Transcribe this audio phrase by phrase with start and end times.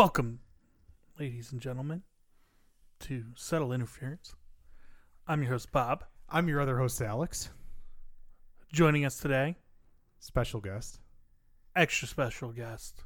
[0.00, 0.40] Welcome,
[1.18, 2.04] ladies and gentlemen,
[3.00, 4.34] to Settle Interference.
[5.28, 6.04] I'm your host, Bob.
[6.26, 7.50] I'm your other host, Alex.
[8.72, 9.56] Joining us today,
[10.18, 11.00] Special guest
[11.76, 13.04] extra special guest,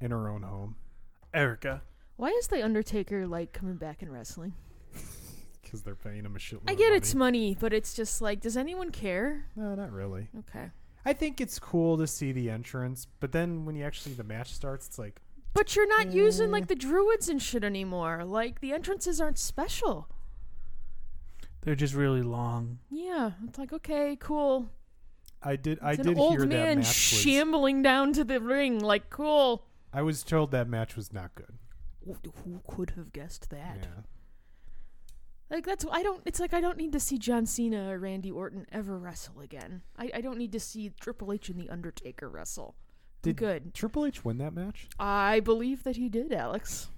[0.00, 0.76] in her own home
[1.34, 1.82] Erica.
[2.14, 4.52] Why is the Undertaker like coming back in wrestling?
[5.64, 6.68] because they're paying him a shitload.
[6.68, 6.96] I of get money.
[6.96, 9.46] it's money, but it's just like, does anyone care?
[9.56, 10.28] No, not really.
[10.38, 10.70] Okay.
[11.04, 14.52] I think it's cool to see the entrance, but then when you actually the match
[14.52, 15.20] starts, it's like
[15.54, 16.52] But you're not using Eh.
[16.52, 18.24] like the druids and shit anymore.
[18.24, 20.08] Like the entrances aren't special.
[21.62, 22.78] They're just really long.
[22.90, 24.68] Yeah, it's like okay, cool.
[25.42, 25.78] I did.
[25.80, 26.86] I did hear that match was.
[26.94, 28.80] shambling down to the ring.
[28.80, 29.64] Like cool.
[29.92, 31.54] I was told that match was not good.
[32.44, 33.78] Who could have guessed that?
[33.82, 34.02] Yeah.
[35.50, 36.20] Like that's I don't.
[36.26, 39.82] It's like I don't need to see John Cena or Randy Orton ever wrestle again.
[39.96, 42.74] I, I don't need to see Triple H and the Undertaker wrestle.
[43.24, 43.74] Did good.
[43.74, 44.88] Triple H win that match?
[44.98, 46.88] I believe that he did, Alex.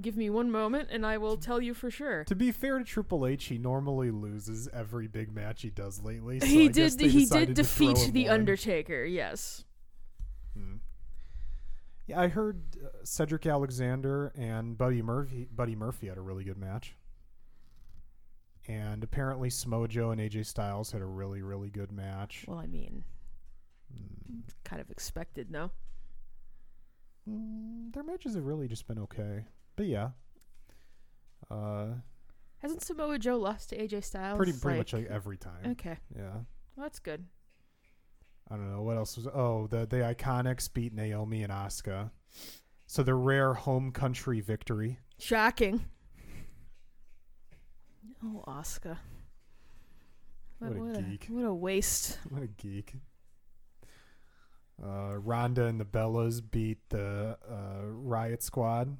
[0.00, 2.24] Give me one moment and I will tell you for sure.
[2.24, 6.40] To be fair to Triple H, he normally loses every big match he does lately.
[6.40, 8.34] So he I guess did they he decided did to throw defeat him the one.
[8.34, 9.64] Undertaker, yes.
[10.54, 10.76] Hmm.
[12.06, 15.48] Yeah, I heard uh, Cedric Alexander and Buddy Murphy.
[15.54, 16.96] Buddy Murphy had a really good match,
[18.68, 22.44] and apparently Samoa Joe and AJ Styles had a really, really good match.
[22.46, 23.02] Well, I mean,
[24.64, 25.70] kind of expected, no?
[27.28, 29.44] mm, their matches have really just been okay,
[29.76, 30.10] but yeah,
[31.50, 31.86] uh,
[32.58, 34.36] Hasn't Samoa Joe lost to AJ Styles?
[34.36, 35.72] pretty pretty much like every time.
[35.72, 35.96] Okay.
[36.16, 36.30] Yeah,
[36.74, 37.24] Well, that's good.
[38.50, 39.26] I don't know what else was.
[39.26, 42.10] Oh, the the Iconics beat Naomi and Asuka,
[42.86, 44.98] so the rare home country victory.
[45.18, 45.84] Shocking.
[48.24, 48.98] Oh, Oscar.
[50.58, 51.26] What a geek.
[51.28, 52.18] what a waste.
[52.30, 52.94] What a geek.
[54.82, 58.96] Uh, Ronda and the Bellas beat the uh, Riot Squad.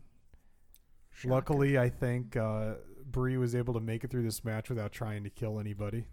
[1.10, 1.34] Shocker.
[1.34, 5.24] Luckily, I think uh, Brie was able to make it through this match without trying
[5.24, 6.06] to kill anybody.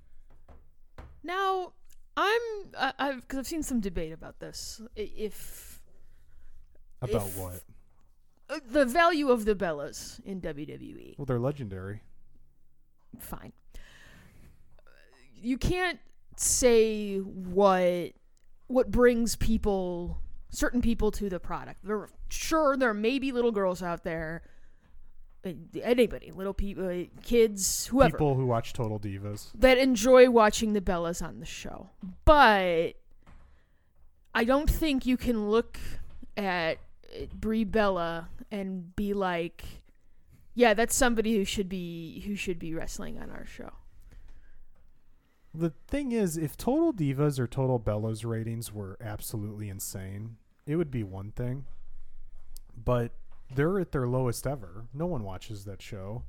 [1.24, 1.74] Now,
[2.18, 2.42] I'm
[2.78, 4.82] I, I've because I've seen some debate about this.
[4.96, 5.82] If
[7.02, 7.64] About If- what?
[8.50, 12.02] uh, the value of the Bellas in WWE, Well, they're legendary.
[13.18, 13.54] fine.
[15.36, 16.00] You can't
[16.38, 18.14] say what
[18.74, 20.20] what brings people
[20.50, 21.80] certain people to the product.
[21.84, 24.42] There sure there may be little girls out there
[25.46, 25.52] uh,
[25.82, 29.52] anybody, little people, uh, kids, whoever People who watch Total Divas.
[29.56, 31.90] that enjoy watching the Bellas on the show.
[32.26, 32.94] But
[34.34, 35.78] I don't think you can look
[36.38, 36.78] at
[37.14, 39.66] uh, Brie Bella and be like,
[40.56, 43.72] yeah, that's somebody who should be who should be wrestling on our show.
[45.54, 50.90] The thing is, if Total Divas or Total Bellas ratings were absolutely insane, it would
[50.90, 51.66] be one thing.
[52.76, 53.12] But
[53.54, 54.86] they're at their lowest ever.
[54.94, 56.24] No one watches that show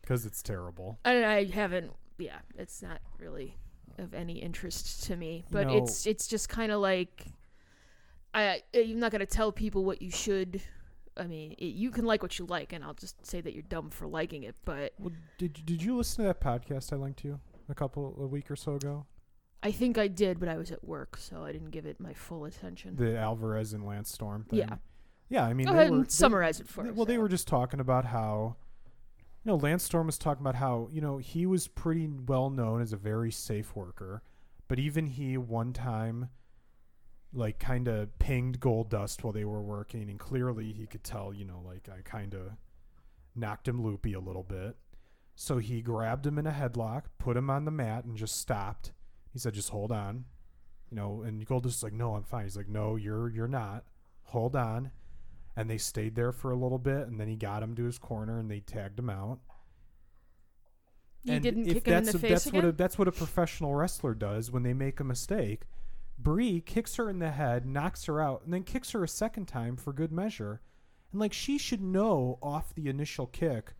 [0.00, 0.98] because it's terrible.
[1.04, 3.56] And I haven't yeah, it's not really
[3.98, 5.44] of any interest to me.
[5.50, 7.26] But know- it's it's just kind of like
[8.34, 10.62] I I'm not gonna tell people what you should.
[11.16, 13.64] I mean, it, you can like what you like, and I'll just say that you're
[13.64, 14.54] dumb for liking it.
[14.64, 18.16] But Well, did did you listen to that podcast I linked to you a couple
[18.20, 19.06] a week or so ago?
[19.62, 22.14] I think I did, but I was at work, so I didn't give it my
[22.14, 22.96] full attention.
[22.96, 24.60] The Alvarez and Lance Storm thing.
[24.60, 24.76] Yeah.
[25.28, 26.96] Yeah, I mean, Go they ahead were, and they- summarize it for they- us.
[26.96, 28.56] well, they were just talking about how,
[29.44, 32.80] you know, Lance Storm was talking about how you know he was pretty well known
[32.80, 34.22] as a very safe worker,
[34.68, 36.30] but even he one time,
[37.32, 41.44] like, kind of pinged Goldust while they were working, and clearly he could tell, you
[41.44, 42.52] know, like I kind of
[43.34, 44.76] knocked him loopy a little bit.
[45.40, 48.90] So he grabbed him in a headlock, put him on the mat, and just stopped.
[49.32, 50.24] He said, "Just hold on,"
[50.90, 51.22] you know.
[51.22, 53.84] And Goldust is like, "No, I'm fine." He's like, "No, you're you're not.
[54.24, 54.90] Hold on."
[55.54, 57.98] And they stayed there for a little bit, and then he got him to his
[57.98, 59.38] corner, and they tagged him out.
[61.22, 62.62] You and didn't if kick him in the a- face that's again.
[62.64, 65.66] what a, that's what a professional wrestler does when they make a mistake.
[66.18, 69.46] Brie kicks her in the head, knocks her out, and then kicks her a second
[69.46, 70.62] time for good measure.
[71.12, 73.74] And like she should know off the initial kick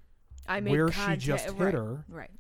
[0.49, 2.05] I made where she contact- just hit right, her.
[2.09, 2.31] Right.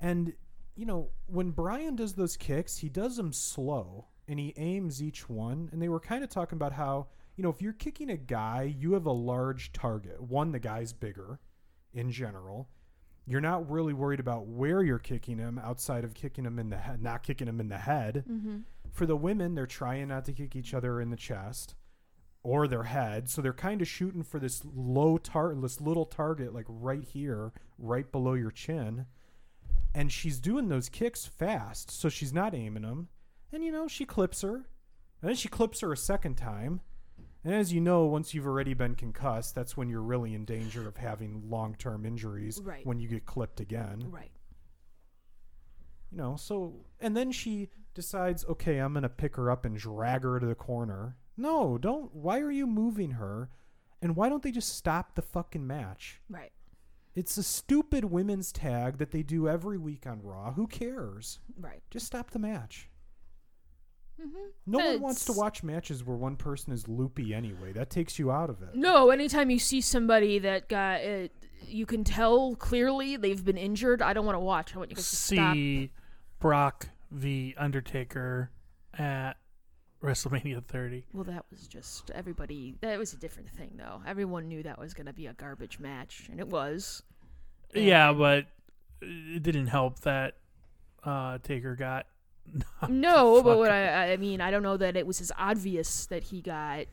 [0.00, 0.32] And
[0.78, 5.28] you know, when Bryan does those kicks, he does them slow and he aims each
[5.28, 5.68] one.
[5.72, 8.74] And they were kind of talking about how, you know, if you're kicking a guy,
[8.78, 10.22] you have a large target.
[10.22, 11.40] One, the guy's bigger
[11.92, 12.68] in general.
[13.26, 16.78] You're not really worried about where you're kicking him outside of kicking him in the
[16.78, 18.24] head, not kicking him in the head.
[18.30, 18.58] Mm-hmm.
[18.92, 21.74] For the women, they're trying not to kick each other in the chest
[22.48, 23.28] or their head.
[23.28, 27.52] So they're kind of shooting for this low target, this little target, like right here,
[27.78, 29.04] right below your chin.
[29.94, 33.08] And she's doing those kicks fast, so she's not aiming them.
[33.52, 36.80] And you know, she clips her, and then she clips her a second time,
[37.44, 40.88] And as you know, once you've already been concussed, that's when you're really in danger
[40.88, 42.84] of having long term injuries Right.
[42.86, 44.10] when you get clipped again.
[44.10, 44.32] Right.
[46.10, 50.22] You know, so and then she decides, okay, I'm gonna pick her up and drag
[50.22, 51.16] her to the corner.
[51.38, 53.48] No, don't why are you moving her?
[54.02, 56.20] And why don't they just stop the fucking match?
[56.28, 56.52] Right.
[57.14, 60.52] It's a stupid women's tag that they do every week on Raw.
[60.52, 61.40] Who cares?
[61.58, 61.82] Right.
[61.90, 62.88] Just stop the match.
[64.20, 64.50] Mm-hmm.
[64.66, 67.72] No one wants to watch matches where one person is loopy anyway.
[67.72, 68.74] That takes you out of it.
[68.74, 71.32] No, anytime you see somebody that got it,
[71.66, 74.02] you can tell clearly they've been injured.
[74.02, 74.74] I don't want to watch.
[74.74, 75.54] I want you guys to stop.
[75.54, 75.92] See
[76.40, 78.50] Brock v Undertaker
[78.96, 79.36] at
[80.02, 81.04] WrestleMania 30.
[81.12, 82.74] Well, that was just everybody.
[82.80, 84.00] That was a different thing, though.
[84.06, 87.02] Everyone knew that was going to be a garbage match, and it was.
[87.74, 88.46] Yeah, but
[89.02, 90.34] it didn't help that
[91.04, 92.06] uh, Taker got.
[92.88, 93.70] No, but what.
[93.70, 96.86] I, I mean, I don't know that it was as obvious that he got.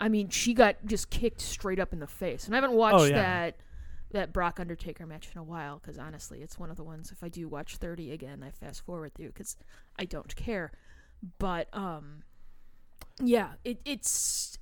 [0.00, 3.00] I mean, she got just kicked straight up in the face, and I haven't watched
[3.00, 3.16] Oh, yeah.
[3.22, 3.56] that
[4.12, 7.10] that Brock Undertaker match in a while because honestly, it's one of the ones.
[7.12, 9.56] If I do watch thirty again, I fast forward through because
[9.98, 10.70] I don't care.
[11.38, 12.22] But um,
[13.20, 14.58] yeah, it, it's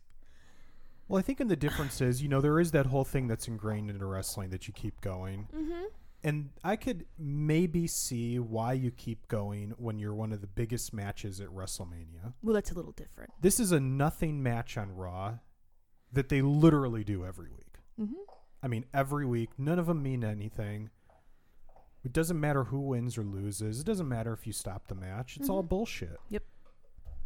[1.09, 3.49] Well, I think in the difference is, you know, there is that whole thing that's
[3.49, 5.49] ingrained into wrestling that you keep going.
[5.55, 5.85] mm-hmm.
[6.25, 10.93] And I could maybe see why you keep going when you're one of the biggest
[10.93, 12.33] matches at WrestleMania.
[12.43, 13.31] well, that's a little different.
[13.41, 15.35] This is a nothing match on Raw
[16.13, 17.77] that they literally do every week.
[18.01, 18.15] Mm-hmm.
[18.61, 19.51] I mean, every week.
[19.59, 20.91] None of them mean anything.
[22.07, 23.81] It doesn't matter who wins or loses.
[23.81, 25.37] It doesn't matter if you stop the match.
[25.37, 25.69] It's all Mhm.
[25.69, 26.21] bullshit.
[26.29, 26.45] Yep.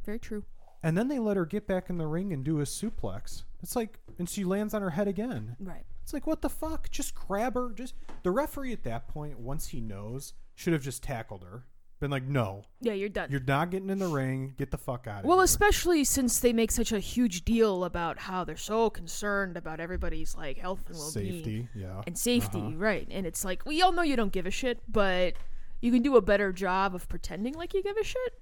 [0.07, 0.45] Very true.
[0.83, 3.45] And then they let her get back in the ring and do a suplex.
[3.63, 5.57] It's like, and she lands on her head again.
[5.61, 5.85] Right.
[6.03, 6.91] It's like, what the fuck?
[6.91, 7.73] Just grab her.
[7.75, 11.67] Just the referee at that point, once he knows, should have just tackled her.
[12.01, 13.31] Been like, no, Yeah, you're done.
[13.31, 14.55] you're not getting in the ring.
[14.57, 15.45] Get the fuck out of Well, here.
[15.45, 20.35] especially since they make such a huge deal about how they're so concerned about everybody's
[20.35, 21.69] like health and well-being safety.
[21.75, 22.01] Yeah.
[22.07, 22.71] and safety, Uh-huh.
[22.77, 23.07] right?
[23.11, 25.35] And it's like we all know you don't give a shit, but
[25.83, 28.41] you can do a better job of pretending like you give a shit.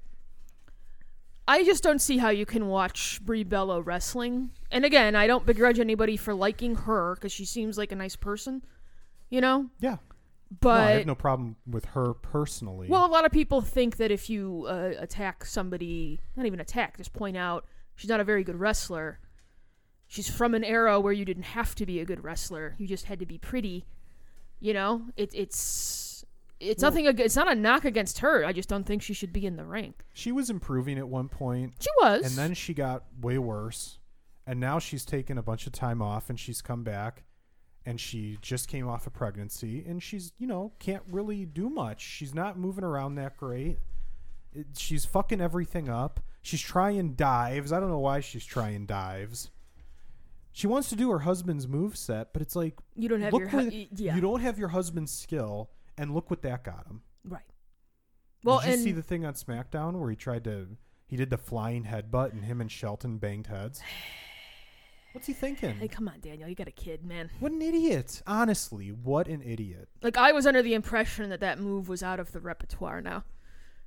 [1.48, 4.50] I just don't see how you can watch Brie Bella wrestling.
[4.70, 8.16] And again, I don't begrudge anybody for liking her because she seems like a nice
[8.16, 8.62] person,
[9.30, 9.70] you know.
[9.80, 9.96] Yeah.
[10.60, 12.88] But no, I have no problem with her personally.
[12.88, 16.96] well, a lot of people think that if you uh, attack somebody, not even attack,
[16.96, 17.66] just point out
[17.96, 19.18] she's not a very good wrestler.
[20.06, 23.04] She's from an era where you didn't have to be a good wrestler; you just
[23.04, 23.84] had to be pretty.
[24.58, 26.24] You know, it, it's
[26.60, 27.06] it's Well- nothing.
[27.08, 28.44] ag- It's not a knock against her.
[28.46, 29.94] I just don't think she should be in the ring.
[30.14, 33.98] she was improving at one point, She was, and then she got way worse,
[34.46, 37.24] and now she's taken a bunch of time off, and she's come back,
[37.88, 42.02] and she just came off a pregnancy, and she's you know can't really do much.
[42.02, 43.78] She's not moving around that great.
[44.52, 46.20] It, she's fucking everything up.
[46.42, 47.72] She's trying dives.
[47.72, 49.50] I don't know why she's trying dives.
[50.52, 53.48] She wants to do her husband's move set, but it's like you don't have your
[53.48, 57.00] hu- y- yeah you don't have your husband's skill, and look what that got him.
[57.24, 57.42] right.
[58.44, 60.68] Well, Did you see the thing on SmackDown where he tried to
[61.06, 63.80] he did the flying headbutt and him and Shelton banged heads?
[65.18, 65.74] What's he thinking?
[65.74, 67.28] hey, come on, Daniel, you got a kid, man.
[67.40, 68.22] What an idiot!
[68.24, 69.88] Honestly, what an idiot!
[70.00, 73.24] Like I was under the impression that that move was out of the repertoire now,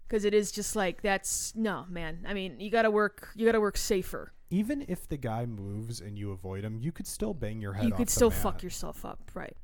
[0.06, 2.26] because it is just like that's no man.
[2.28, 3.30] I mean, you got to work.
[3.34, 4.34] You got to work safer.
[4.50, 7.86] Even if the guy moves and you avoid him, you could still bang your head.
[7.86, 8.40] you could still mat.
[8.40, 9.56] fuck yourself up, right?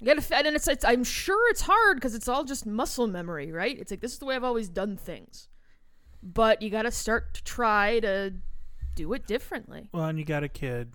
[0.00, 3.06] You gotta, f- and it's, it's I'm sure it's hard because it's all just muscle
[3.06, 3.78] memory, right?
[3.78, 5.48] It's like this is the way I've always done things,
[6.22, 8.34] but you gotta start to try to
[8.98, 9.88] do it differently.
[9.92, 10.92] Well, and you got a kid,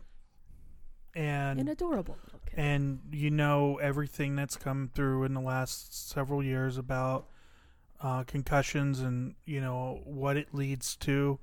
[1.16, 2.60] and An adorable little kid.
[2.60, 7.28] and you know everything that's come through in the last several years about
[8.02, 11.40] uh, concussions and you know what it leads to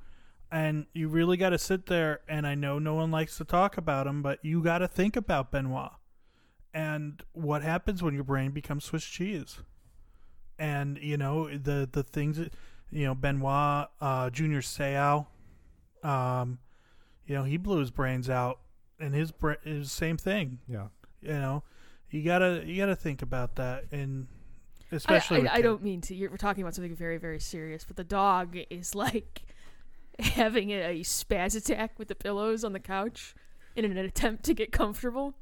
[0.53, 3.79] and you really got to sit there and i know no one likes to talk
[3.79, 5.93] about him but you got to think about benoit
[6.75, 9.61] and what happens when your brain becomes swiss cheese
[10.59, 12.53] and you know the the things that
[12.91, 15.27] you know benoit uh junior seau
[16.03, 16.59] um
[17.27, 18.61] you know he blew his brains out
[18.99, 20.59] and his bra- is same thing.
[20.69, 20.89] Yeah,
[21.21, 21.63] you know
[22.11, 24.27] you gotta you gotta think about that and
[24.93, 26.15] especially I, with I don't mean to.
[26.15, 29.43] You're, we're talking about something very, very serious, but the dog is like
[30.19, 33.35] having a, a spaz attack with the pillows on the couch
[33.77, 35.35] in an attempt to get comfortable,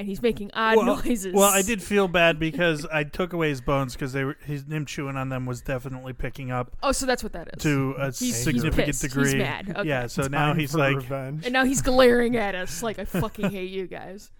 [0.00, 1.32] and he's making odd well, noises.
[1.34, 4.64] well i did feel bad because i took away his bones because they were his
[4.64, 7.62] him chewing on them was definitely picking up Oh, so that's what that is.
[7.62, 8.86] to a He's- he's significant.
[8.86, 9.70] He's degree mad.
[9.76, 9.88] Okay.
[9.88, 11.44] yeah so now he's like revenge.
[11.44, 14.30] and now he's glaring at us like I fucking hate you guys.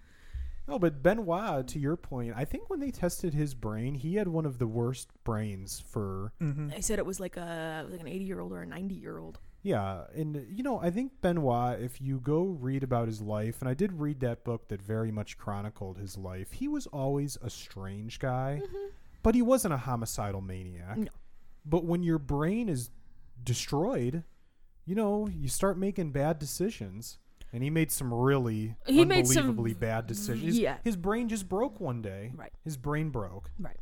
[0.67, 4.27] No, but Benoit, to your point, I think when they tested his brain, he had
[4.29, 6.31] one of the worst brains for.
[6.41, 6.73] mhm.
[6.75, 9.17] I said it was like a like an 80 year old or a 90 year
[9.17, 9.39] old.
[9.63, 13.69] Yeah, and you know, I think Benoit, if you go read about his life, and
[13.69, 17.49] I did read that book that very much chronicled his life, he was always a
[17.49, 18.87] strange guy, mm-hmm.
[19.21, 20.97] but he wasn't a homicidal maniac.
[20.97, 21.07] No.
[21.63, 22.89] But when your brain is
[23.43, 24.23] destroyed,
[24.85, 27.17] you know, you start making bad decisions.
[27.53, 30.55] And he made some really He made some- unbelievably bad decisions.
[30.55, 30.77] His- yeah.
[30.85, 32.31] His brain just broke one day.
[32.33, 32.53] Right.
[32.63, 33.51] His brain broke.
[33.59, 33.75] Right.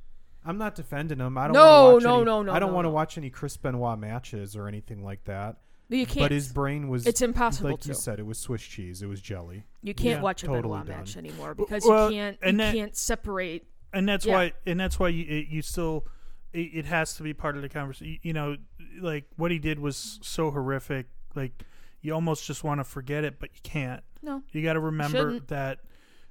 [0.43, 1.38] I'm not defending him.
[1.38, 2.95] I don't No, no, any, no, no, I don't no, want to no.
[2.95, 5.57] watch any Chris Benoit matches or anything like that.
[5.89, 6.25] You can't.
[6.25, 7.88] But his brain was it's impossible like to.
[7.89, 9.01] you said, it was Swiss cheese.
[9.01, 9.65] It was jelly.
[9.81, 10.98] You can't Yeah, watch a totally Benoit done.
[10.98, 12.38] match anymore because well, you can't.
[12.43, 13.65] and you that- can't separate.
[13.91, 14.34] and that's Yeah.
[14.36, 16.05] why and that's why you it, you still
[16.53, 18.55] it, it has to be part of the conversation you know
[19.01, 21.63] like what he did was so horrific like
[22.01, 24.43] you almost just want to forget it but you can't No.
[24.51, 25.48] you got to remember Shouldn't.
[25.48, 25.79] that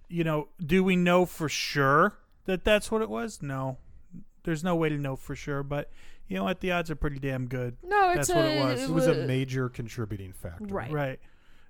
[0.09, 3.79] you know do we know for sure that that's what it was no
[4.45, 5.91] there's no way to know for sure but
[6.29, 8.65] you know what the odds are pretty damn good No, it's That's what a, it
[8.65, 8.83] was.
[8.83, 10.65] It was a major contributing factor.
[10.67, 10.91] Right.
[10.93, 11.21] right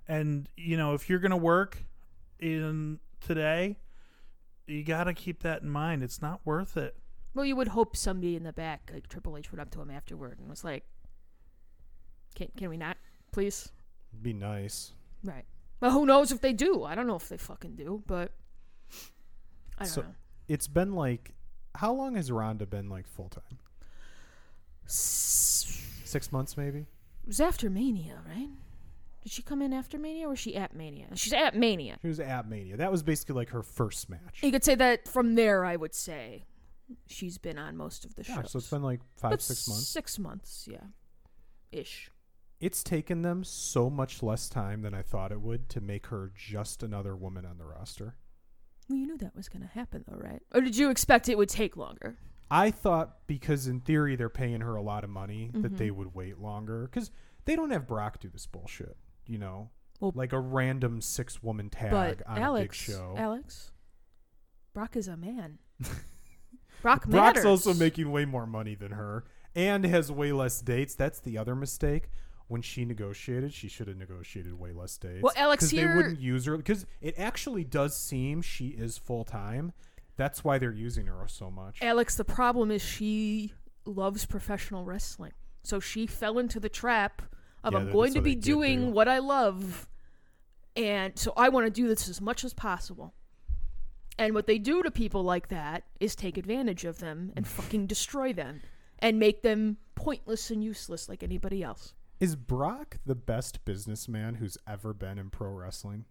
[0.07, 1.83] and you know if you're gonna work
[2.39, 3.77] in today
[4.67, 6.95] you got to keep that in mind it's not worth it
[7.33, 9.89] Well, you would hope somebody in the back, like Triple H, went up to him
[9.91, 10.83] afterward and was like,
[12.35, 12.97] "Can can we not,
[13.31, 13.69] please?"
[14.21, 14.93] Be nice.
[15.23, 15.45] Right.
[15.79, 16.83] Well, who knows if they do?
[16.83, 18.31] I don't know if they fucking do, but
[19.77, 20.15] I don't So- know.
[20.47, 21.33] It's been like,
[21.75, 23.59] how long has Ronda been like full time?
[24.91, 26.79] Six months, maybe.
[26.79, 28.49] It was after Mania, right?
[29.23, 31.07] Did she come in after Mania or was she at Mania?
[31.15, 31.97] She's at Mania.
[32.01, 32.77] She was at Mania.
[32.77, 34.39] That was basically like her first match.
[34.41, 35.65] You could say that from there.
[35.65, 36.45] I would say
[37.07, 38.51] she's been on most of the Yeah, shows.
[38.51, 39.87] so it's been like five, But six months.
[39.87, 40.85] Six months, yeah,
[41.71, 42.09] ish.
[42.61, 46.31] It's taken them so much less time than I thought it would to make her
[46.35, 48.15] just another woman on the roster.
[48.89, 50.41] Well, you knew that was going to happen, though, right?
[50.53, 52.17] Or did you expect it would take longer?
[52.51, 55.77] I thought because in theory they're paying her a lot of money that Mhm.
[55.77, 57.11] they would wait longer because
[57.45, 61.69] they don't have Brock do this bullshit, you know, Well, like a random six woman
[61.69, 63.13] tag but on Alex, a big show.
[63.17, 63.71] Alex,
[64.73, 65.59] Brock is a man.
[66.81, 67.45] Brock Brock's matters.
[67.45, 69.25] also making way more money than her
[69.55, 70.95] and has way less dates.
[70.95, 72.09] That's the other mistake.
[72.47, 75.21] When she negotiated, she should have negotiated way less dates.
[75.21, 79.23] Well, Alex, here- they wouldn't use her because it actually does seem she is full
[79.23, 79.71] time.
[80.19, 81.77] That's why they're using her so much.
[81.81, 83.53] Alex, the problem is she
[83.85, 85.31] loves professional wrestling.
[85.63, 87.21] So she fell into the trap
[87.63, 88.91] of Yeah, I'm going to be doing do.
[88.91, 89.87] what I love.
[90.75, 93.13] And so I want to do this as much as possible.
[94.17, 97.87] And what they do to people like that is take advantage of them and fucking
[97.87, 98.61] destroy them
[98.99, 101.93] and make them pointless and useless like anybody else.
[102.19, 106.03] Is Brock the best businessman who's ever been in pro wrestling?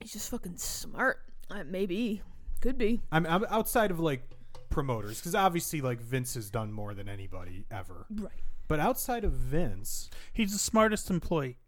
[0.00, 1.20] He's just fucking smart.
[1.48, 2.22] Uh, maybe.
[2.62, 3.02] Could be.
[3.12, 4.22] I'm, I'm outside of like
[4.70, 8.06] promoters because obviously like Vince has done more than anybody ever.
[8.10, 8.32] Right.
[8.68, 11.58] But outside of Vince, he's the smartest employee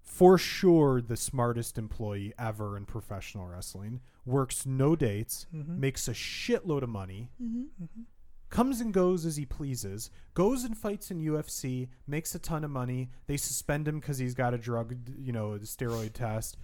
[0.00, 4.00] for sure the smartest employee ever in professional wrestling.
[4.24, 5.78] Works no dates, Mhm.
[5.78, 8.02] makes a shitload of money, Mm-hmm.
[8.50, 12.70] comes and goes as he pleases, goes and fights in UFC, makes a ton of
[12.70, 13.10] money.
[13.26, 16.56] They suspend him because he's got a drug, you know, steroid test.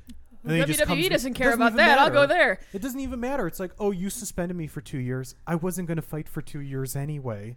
[0.44, 1.98] And then just comes- WWE doesn't care doesn't about even that.
[1.98, 2.60] I'll go there.
[2.72, 3.46] It doesn't even matter.
[3.46, 5.34] It's like, oh, you suspended me for two years.
[5.46, 7.56] I wasn't going to fight for two years anyway.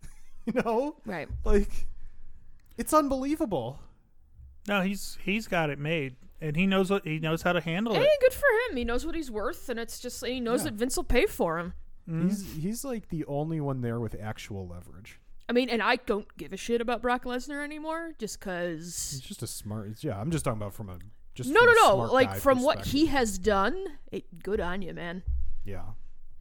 [0.46, 0.96] you know?
[1.06, 1.28] Right.
[1.44, 1.86] Like,
[2.76, 3.80] it's unbelievable.
[4.68, 7.94] no he's he's got it made and he knows what he knows how to handle
[7.94, 8.76] Hey, it good for him.
[8.76, 10.64] He knows what he's worth, and it's just he knows Yeah.
[10.70, 11.72] that Vince will pay for him.
[12.08, 12.24] Mhm.
[12.28, 15.18] He's he's like the only one there with actual leverage.
[15.48, 18.84] I mean, and I don't give a shit about Brock Lesnar anymore, just because.
[19.10, 19.28] He's because.
[19.28, 20.04] just a smart.
[20.04, 20.98] Yeah, I'm just talking about from a
[21.38, 21.96] just No, no, no.
[22.12, 25.22] Like from what he has done, it, good on you, man.
[25.64, 25.82] Yeah,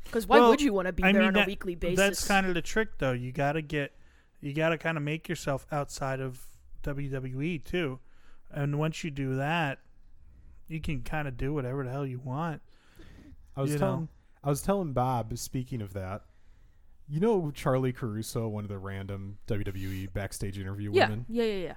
[0.03, 1.75] Because why Well, would you want to be I there mean, on that- a weekly
[1.75, 1.97] basis?
[1.97, 3.11] That's kind of the trick, though.
[3.11, 3.93] You got to get,
[4.41, 6.47] you got to kind of make yourself outside of
[6.83, 7.99] WWE too,
[8.51, 9.79] and once you do that,
[10.67, 12.61] you can kind of do whatever the hell you want.
[13.55, 14.07] I was You telling know.
[14.43, 15.37] I was telling Bob.
[15.37, 16.23] Speaking of that,
[17.09, 21.25] you know Charly Caruso, one of the random WWE backstage interview yeah, women.
[21.27, 21.73] yeah, yeah, yeah.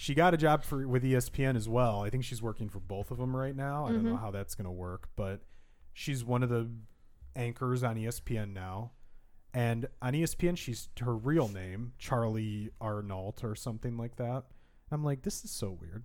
[0.00, 2.02] She got a job for with ESPN as well.
[2.02, 3.84] I think she's working for both of them right now.
[3.84, 4.20] I don't know Mhm.
[4.20, 5.42] how that's going to work, but
[5.92, 6.70] she's one of the
[7.36, 8.92] anchors on ESPN now.
[9.52, 14.46] And on ESPN, she's her real name, Charly Arnolt or something like that.
[14.90, 16.04] I'm like, this is so weird.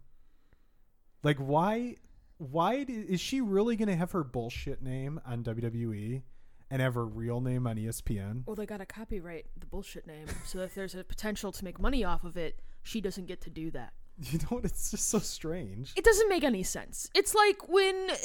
[1.24, 1.96] Like, why?
[2.38, 6.22] Why is she really going to have her bullshit name on WWE
[6.70, 8.44] and have her real name on ESPN?
[8.46, 11.80] Well, they got to copyright the bullshit name, so if there's a potential to make
[11.80, 13.94] money off of it, she doesn't get to do that.
[14.32, 14.64] You know, what?
[14.66, 15.92] it's just so strange.
[15.98, 17.10] It doesn't make any sense.
[17.14, 18.16] It's like when uh,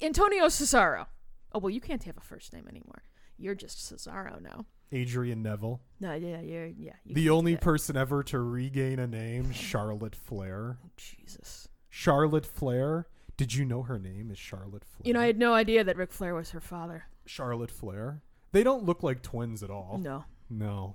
[0.00, 1.06] Antonio Cesaro.
[1.52, 3.02] Oh well, you can't have a first name anymore.
[3.36, 4.66] You're just Cesaro now.
[4.92, 5.80] Adrian Neville.
[5.98, 6.92] No, yeah, you're, yeah.
[7.04, 10.78] You the only person ever to regain a name, Charlotte Flair.
[10.84, 11.68] Oh, Jesus.
[11.90, 13.08] Charlotte Flair.
[13.36, 15.02] Did you know her name is Charlotte Flair?
[15.02, 17.06] You know, I had no idea that Ric Flair was her father.
[17.26, 18.22] Charlotte Flair.
[18.52, 19.98] They don't look like twins at all.
[20.00, 20.24] No.
[20.48, 20.94] No.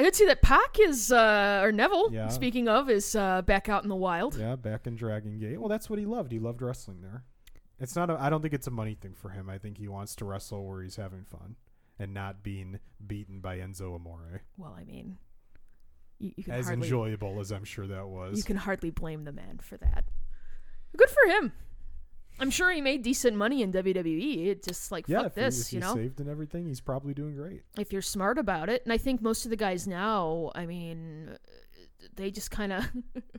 [0.00, 2.28] I could see that Pac is, uh, or Neville, Yeah.
[2.28, 4.34] speaking of, is uh, back out in the wild.
[4.34, 5.58] Yeah, back in Dragon Gate.
[5.60, 6.32] Well, that's what he loved.
[6.32, 7.24] He loved wrestling there.
[7.78, 8.08] It's not.
[8.08, 9.50] A, I don't think it's a money thing for him.
[9.50, 11.56] I think he wants to wrestle where he's having fun
[11.98, 14.40] and not being beaten by Enzo Amore.
[14.56, 15.18] Well, I mean,
[16.18, 18.38] you, you can As hardly enjoyable as I'm sure that was.
[18.38, 20.04] you can hardly blame the man for that.
[20.96, 21.52] Good for him.
[22.40, 24.46] I'm sure he made decent money in WWE.
[24.46, 25.94] It just like yeah, fuck if he- this, if you know.
[25.94, 27.62] saved and everything, he's probably doing great.
[27.78, 31.36] If you're smart about it, and I think most of the guys now, I mean,
[32.16, 32.84] they just kind of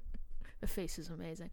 [0.61, 1.49] the face is amazing.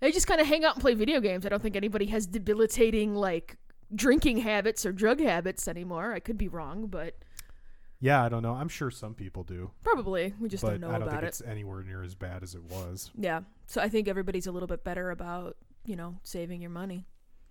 [0.00, 1.44] They just kind of hang out and play video games.
[1.46, 3.56] I don't think anybody has debilitating like
[3.94, 6.12] drinking habits or drug habits anymore.
[6.12, 7.16] I could be wrong, but
[8.00, 8.54] Yeah, I don't know.
[8.54, 11.22] I'm sure some people do, probably we just but don't know I don't about think
[11.24, 11.26] it.
[11.28, 13.10] it's anywhere near as bad as it was.
[13.16, 13.40] Yeah.
[13.66, 17.06] So I think everybody's a little bit better about, you know, saving your money.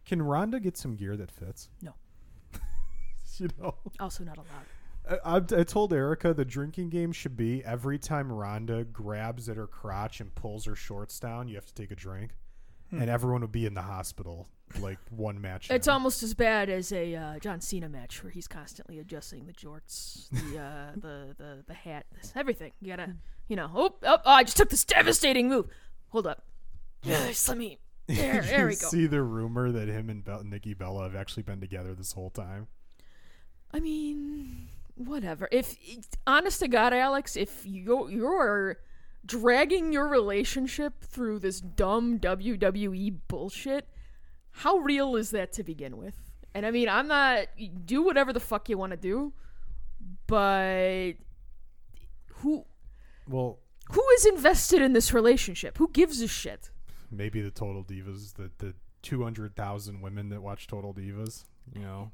[0.06, 1.70] Can Ronda get some gear that fits?
[1.82, 1.94] No.
[3.38, 3.76] you know.
[4.00, 5.22] Also not allowed.
[5.24, 9.58] I, I, I told Erica the drinking game should be every time Ronda grabs at
[9.58, 12.32] her crotch and pulls her shorts down, you have to take a drink,
[12.90, 13.02] Hmm.
[13.02, 14.48] and everyone would be in the hospital
[14.80, 15.70] like one match.
[15.70, 15.94] It's in.
[15.94, 20.28] almost as bad as a uh, John Cena match where he's constantly adjusting the jorts,
[20.32, 22.72] the uh, the, the the hat, this, everything.
[22.82, 23.14] You gotta,
[23.48, 23.70] you know.
[23.76, 25.68] Oh, oh, oh, I just took this devastating move.
[26.10, 26.44] Hold up.
[27.04, 27.78] Just let me.
[28.16, 28.88] There, there you we go.
[28.88, 32.32] See the rumor that him and Be- Nikki Bella have actually been together this whole
[32.32, 32.68] time.
[33.72, 35.48] I mean, whatever.
[35.52, 35.76] If
[36.26, 38.78] honest to God, Alex, if you're you're
[39.26, 43.88] dragging your relationship through this dumb WWE bullshit,
[44.52, 46.16] how real is that to begin with?
[46.56, 47.46] And I mean, I'm not
[47.86, 49.34] do whatever the fuck you want to do,
[50.26, 51.14] but
[52.38, 52.66] who
[53.28, 53.60] Well,
[53.92, 55.78] who is invested in this relationship?
[55.78, 56.72] Who gives a shit?
[57.12, 61.44] Maybe the Total Divas, the the two hundred thousand women that watch Total Divas.
[61.74, 62.12] You know,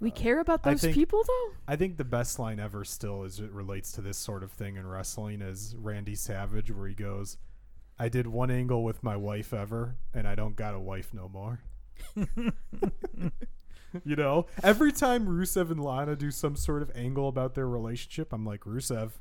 [0.00, 1.52] We uh, care about those think- people though.
[1.66, 4.76] I think the best line ever still as it relates to this sort of thing
[4.76, 7.38] in wrestling is Randy Savage, where he goes,
[7.98, 11.28] "I did one angle with my wife ever, and I don't got a wife no
[11.28, 11.60] more."
[14.04, 18.32] you know, every time Rusev and Lana do some sort of angle about their relationship,
[18.32, 19.12] I'm like, Rusev,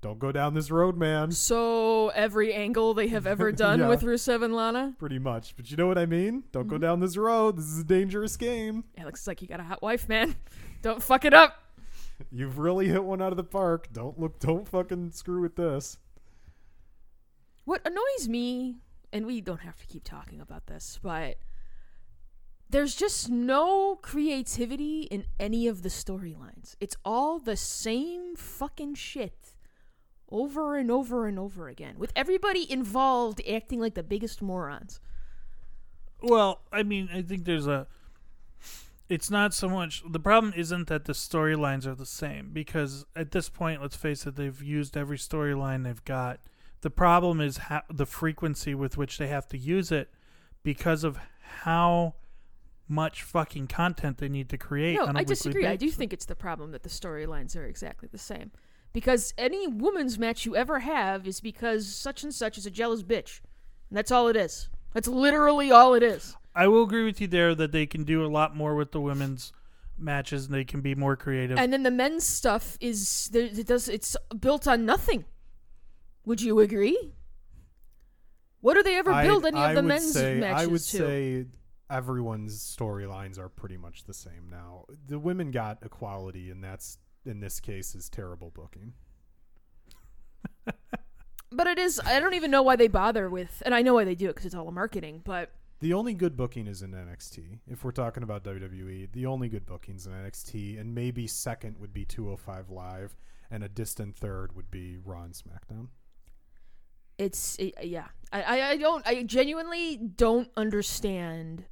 [0.00, 1.30] don't go down this road, man.
[1.30, 3.88] So every angle they have ever done Yeah.
[3.88, 6.44] with Rusev and Lana, Pretty much, but you know what I mean.
[6.52, 6.82] Don't go mm-hmm.
[6.82, 7.58] down this road.
[7.58, 8.84] This is a dangerous game.
[8.96, 10.36] Alex is like, you got a hot wife, man.
[10.82, 11.62] Don't fuck it up.
[12.32, 13.88] You've really hit one out of the park.
[13.92, 14.38] Don't look.
[14.38, 15.98] Don't fucking screw with this.
[17.64, 18.76] What annoys me,
[19.12, 21.36] and we don't have to keep talking about this, but
[22.68, 26.74] there's just no creativity in any of the storylines.
[26.80, 29.54] It's all the same fucking shit
[30.30, 35.00] over and over and over again, with everybody involved acting like the biggest morons.
[36.22, 37.86] Well, I mean, I think there's a.
[39.08, 40.02] It's not so much.
[40.08, 44.24] The problem isn't that the storylines are the same because at this point, let's face
[44.24, 46.40] it, they've used every storyline they've got.
[46.82, 50.10] The problem is how, the frequency with which they have to use it
[50.62, 51.18] because of
[51.62, 52.14] how
[52.88, 54.94] much fucking content they need to create.
[54.94, 55.66] No, I disagree.
[55.66, 58.50] I do think it's the problem that the storylines are exactly the same.
[58.92, 63.02] Because any woman's match you ever have is because such and such is a jealous
[63.02, 63.40] bitch.
[63.88, 64.68] And that's all it is.
[64.92, 66.36] That's literally all it is.
[66.54, 69.00] I will agree with you there that they can do a lot more with the
[69.00, 69.52] women's
[69.96, 71.58] matches and they can be more creative.
[71.58, 75.24] And then the men's stuff is it does it's built on nothing.
[76.24, 77.12] Would you agree?
[78.60, 80.80] What do they ever I- build any I of the men's say, matches I would
[80.80, 80.84] to?
[80.98, 81.46] say
[81.88, 84.84] everyone's storylines are pretty much the same now.
[85.08, 88.94] The women got equality, and that's in this case is terrible booking.
[91.52, 94.04] but it is I don't even know why they bother with and I know why
[94.04, 96.92] they do it because it's all a marketing, but The only good booking is in
[96.92, 97.58] NXT.
[97.66, 101.92] If we're talking about WWE, the only good bookings in NXT, and maybe second would
[101.92, 103.16] be 205 Live,
[103.50, 105.88] and a distant third would be Raw and SmackDown.
[107.18, 111.64] it's it, yeah I, I i don't i genuinely don't understand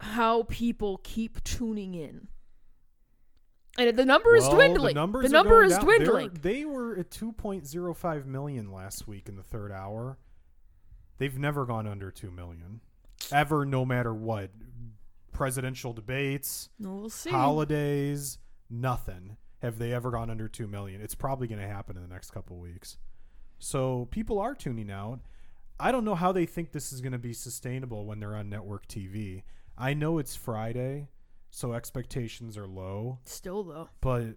[0.00, 2.28] how people keep tuning in
[3.78, 5.86] and the number is dwindling The, numbers the number is down.
[5.86, 10.18] They're- dwindling They were at 2.05 million last week in the third hour.
[11.18, 12.80] They've never gone under 2 million.
[13.32, 14.50] Ever, no matter what.
[15.32, 18.38] Presidential debates, we'll holidays,
[18.70, 19.36] nothing.
[19.60, 21.00] Have they ever gone under 2 million?
[21.02, 22.96] It's probably going to happen in the next couple weeks.
[23.58, 25.20] So people are tuning out.
[25.78, 28.48] I don't know how they think this is going to be sustainable when they're on
[28.48, 29.42] network TV.
[29.76, 31.08] I know it's Friday,
[31.56, 33.18] so expectations are low.
[33.24, 33.88] Still though.
[34.02, 34.34] But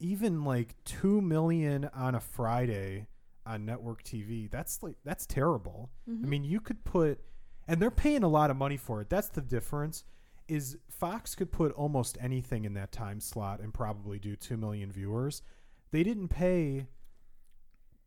[0.00, 3.06] even like two million on a Friday
[3.46, 5.90] on network TV, that's like that's terrible.
[6.10, 6.24] Mm-hmm.
[6.24, 7.20] I mean, you could put,
[7.68, 9.08] and they're paying a lot of money for it.
[9.08, 10.02] That's the difference.
[10.48, 14.90] Is Fox could put almost anything in that time slot and probably do two million
[14.90, 15.40] viewers.
[15.92, 16.88] They didn't pay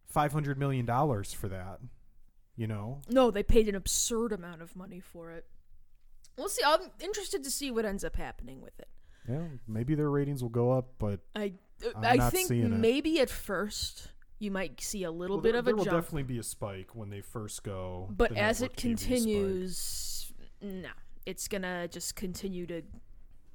[0.05, 1.79] five hundred million dollars for that.
[2.57, 5.45] You know, No, they paid an absurd amount of money for it.
[6.37, 6.61] We'll see.
[6.65, 8.87] I'm interested to see what ends up happening with it.
[9.29, 11.53] yeah, maybe their ratings will go up, but I
[11.95, 15.65] I'm I think maybe at first you might see a little Well, bit there, of
[15.65, 18.07] there a will jump, definitely be a spike when they first go.
[18.09, 19.07] but as it network TV spike.
[19.09, 20.89] continues, no,
[21.25, 22.83] it's gonna just continue to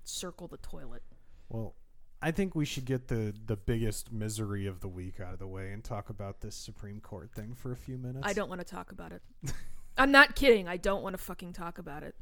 [0.04, 1.02] circle the toilet.
[1.48, 1.74] Well,
[2.20, 5.46] I think we should get the the biggest misery of the week out of the
[5.46, 8.26] way and talk about this Supreme Court thing for a few minutes.
[8.26, 9.22] I don't want to talk about it.
[9.96, 10.66] I'm not kidding.
[10.68, 12.14] I don't want to fucking talk about it.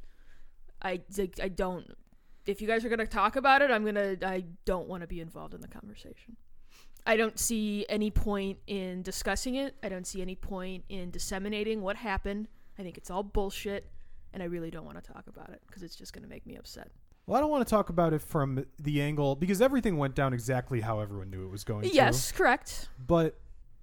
[0.83, 1.01] I,
[1.43, 1.87] I don't.
[2.47, 4.17] If you guys are gonna talk about it, I'm gonna.
[4.23, 6.37] I don't want to be involved in the conversation.
[7.07, 9.75] I don't see any point in discussing it.
[9.83, 12.49] I don't see any point in disseminating what happened.
[12.79, 13.91] I think it's all bullshit,
[14.33, 16.57] and I really don't want to talk about it because it's just gonna make me
[16.57, 16.91] upset.
[17.27, 20.33] Well, I don't want to talk about it from the angle because everything went down
[20.33, 21.95] exactly how everyone knew it was going to.
[21.95, 22.89] Yes, correct.
[23.07, 23.39] But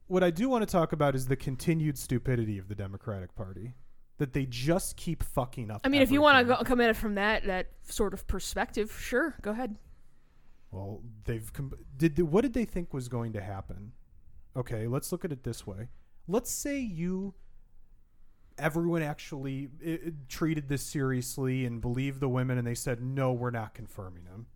[0.07, 3.73] what I do want to talk about is the continued stupidity of the Democratic Party.
[4.17, 5.81] That they just keep fucking up.
[5.83, 8.95] I mean, if you want to come at it from that that sort of perspective,
[8.99, 9.75] sure, go ahead.
[10.71, 13.91] Well, they've com- did the, what did they think was going to happen?
[14.55, 15.89] Okay, let's look at it this way.
[16.27, 17.35] Let's say you
[18.57, 23.31] everyone actually i i- treated this seriously and believed the women and they said no,
[23.31, 24.47] we're not confirming them.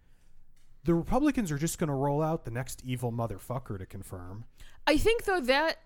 [0.84, 4.46] The Republicans are just going to roll out the next evil motherfucker to confirm.
[4.88, 5.78] I think though that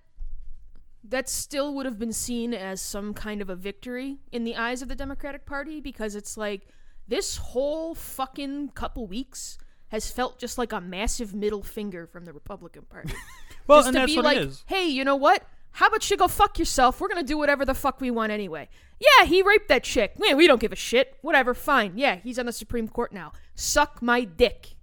[1.09, 4.81] that still would have been seen as some kind of a victory in the eyes
[4.81, 6.67] of the Democratic Party because it's like
[7.07, 9.57] this whole fucking couple weeks
[9.89, 13.13] has felt just like a massive middle finger from the Republican Party.
[13.67, 14.63] Well, just and to that's be what like, it is.
[14.67, 15.43] hey, you know what?
[15.71, 17.01] How about you go fuck yourself?
[17.01, 18.69] We're gonna do whatever the fuck we want anyway.
[18.99, 20.13] Yeah, he raped that chick.
[20.23, 21.17] Yeah, we don't give a shit.
[21.21, 21.93] Whatever, fine.
[21.95, 23.31] Yeah, he's on the Supreme Court now.
[23.55, 24.75] Suck my dick.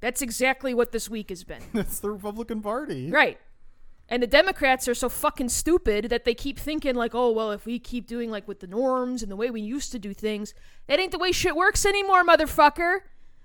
[0.00, 1.62] That's exactly what this week has been.
[1.72, 3.08] That's the Republican Party.
[3.08, 3.38] Right.
[4.08, 7.64] And the Democrats are so fucking stupid that they keep thinking like, oh well, if
[7.64, 10.52] we keep doing like with the norms and the way we used to do things,
[10.86, 12.98] that ain't the way shit works anymore, motherfucker.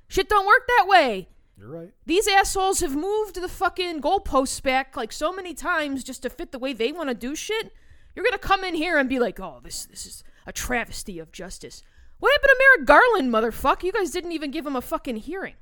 [0.07, 1.29] Shit don't work that way.
[1.57, 1.93] You're right.
[2.05, 6.51] These assholes have moved the fucking goalposts back like so many times just to fit
[6.51, 7.71] the way they want to do shit.
[8.15, 11.31] You're gonna come in here and be like, oh, this this is a travesty of
[11.31, 11.83] justice.
[12.19, 13.83] What happened to Merrick Garland, motherfucker?
[13.83, 15.55] You guys didn't even give him a fucking hearing.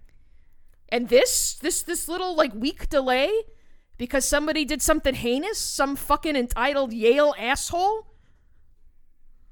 [0.89, 3.43] And this this this little like week delay
[3.97, 8.07] because somebody did something heinous, some fucking entitled Yale asshole.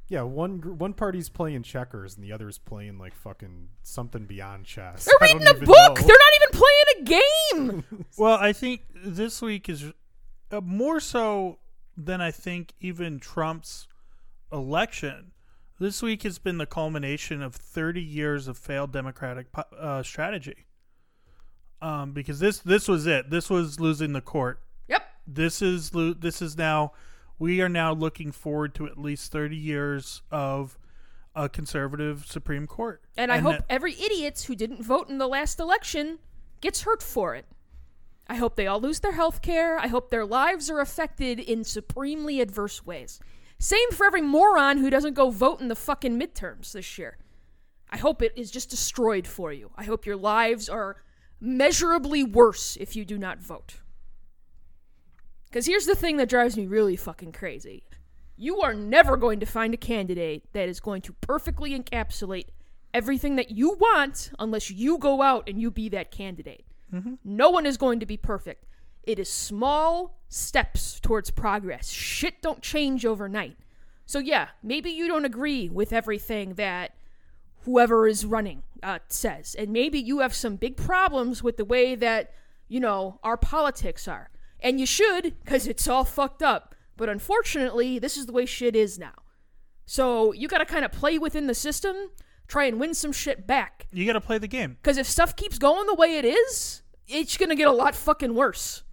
[0.08, 5.06] Yeah, one one party's playing checkers and the other's playing like fucking something beyond chess.
[5.06, 5.68] They're reading a book.
[5.68, 5.94] know.
[5.96, 8.06] They're not even playing a game.
[8.18, 9.92] Well, I think this week is
[10.52, 11.60] uh, more so
[11.98, 13.88] than I think even Trump's
[14.52, 15.32] election.
[15.80, 20.66] This week has been the culmination of 30 years of failed Democratic uh, strategy.
[21.86, 23.30] Um, because this this was it.
[23.30, 24.60] This was losing the court.
[24.88, 25.04] yep.
[25.28, 26.94] This is this is now
[27.38, 30.80] we are now looking forward to at least 30 years of
[31.36, 33.04] a conservative Supreme Court.
[33.16, 36.18] And I hope that- every idiot who didn't vote in the last election
[36.60, 37.46] gets hurt for it.
[38.28, 39.78] I hope they all lose their health care.
[39.78, 43.20] I hope their lives are affected in supremely adverse ways.
[43.60, 47.18] Same for every moron who doesn't go vote in the fucking midterms this year.
[47.92, 49.70] I hope it is just destroyed for you.
[49.76, 51.04] I hope your lives are
[51.40, 53.76] measurably worse if you do not vote.
[55.46, 57.84] Because here's the thing that drives me really fucking crazy.
[58.38, 62.48] You are never going to find a candidate that is going to perfectly encapsulate
[62.94, 66.66] everything that you want unless you go out and you be that candidate.
[66.94, 67.16] Mm-hmm.
[67.24, 68.66] No one is going to be perfect.
[69.04, 71.90] It is small steps towards progress.
[71.90, 73.58] Shit don't change overnight.
[74.06, 76.96] So, yeah, maybe you don't agree with everything that
[77.64, 79.56] whoever is running uh, says.
[79.56, 82.32] And maybe you have some big problems with the way that,
[82.68, 84.30] you know, our politics are.
[84.60, 86.76] And you should, because it's all fucked up.
[86.98, 89.14] But unfortunately, this is the way shit is now.
[89.86, 91.96] So you gotta kind of play within the system,
[92.48, 93.88] try and win some shit back.
[93.92, 94.78] you got to play the game.
[94.82, 98.34] Because if stuff keeps going the way it is, it's gonna get a lot fucking
[98.34, 98.84] worse.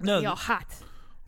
[0.00, 0.66] No, Be all hot.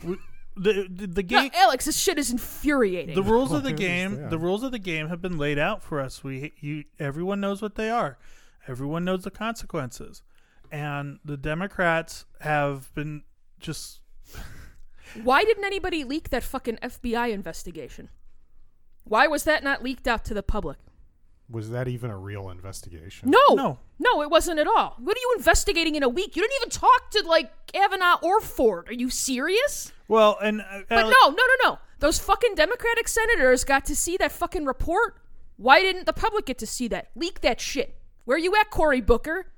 [0.05, 0.19] we-
[0.57, 3.15] the the, the No, game Alex, this shit is infuriating.
[3.15, 6.01] the rules of the game the rules of the game have been laid out for
[6.01, 8.19] us we you everyone knows what they are
[8.69, 10.23] everyone knows the consequences
[10.73, 13.23] and the democrats have been
[13.59, 14.01] just
[15.25, 18.11] Why didn't anybody leak that fucking FBI investigation?
[19.03, 20.79] Why was that not leaked out to the public?
[21.51, 23.31] Was that even a real investigation?
[23.31, 23.79] No, No.
[23.99, 24.95] no, it wasn't at all.
[24.99, 26.37] What are you investigating in a week?
[26.37, 28.89] You didn't even talk to like Kavanaugh or Ford.
[28.89, 29.93] Are you serious?
[30.07, 31.79] Well, and uh, But Ale- no, no, no, no.
[31.99, 35.21] Those fucking Democratic senators got to see that fucking report.
[35.57, 37.11] Why didn't the public get to see that?
[37.15, 37.97] Leak that shit.
[38.25, 39.53] Where you at, Cory Booker?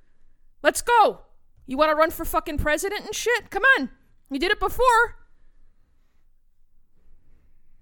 [0.63, 1.21] Let's go.
[1.67, 3.51] You want to run for fucking president and shit?
[3.51, 3.91] Come on.
[4.31, 5.17] You did it before.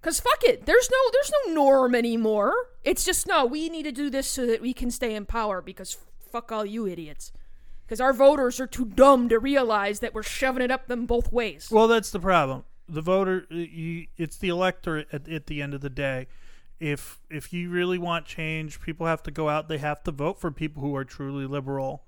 [0.01, 0.65] Cause fuck it.
[0.65, 2.53] There's no there's no norm anymore.
[2.83, 5.61] It's just no, we need to do this so that we can stay in power
[5.61, 5.97] because
[6.31, 7.31] fuck all you idiots.
[7.85, 11.31] Because our voters are too dumb to realize that we're shoving it up them both
[11.31, 11.67] ways.
[11.69, 12.63] Well, that's the problem.
[12.87, 16.27] The voter, it's the electorate at, at the end of the day.
[16.79, 19.67] If if you really want change, people have to go out.
[19.67, 22.03] They have to vote for people who are truly liberal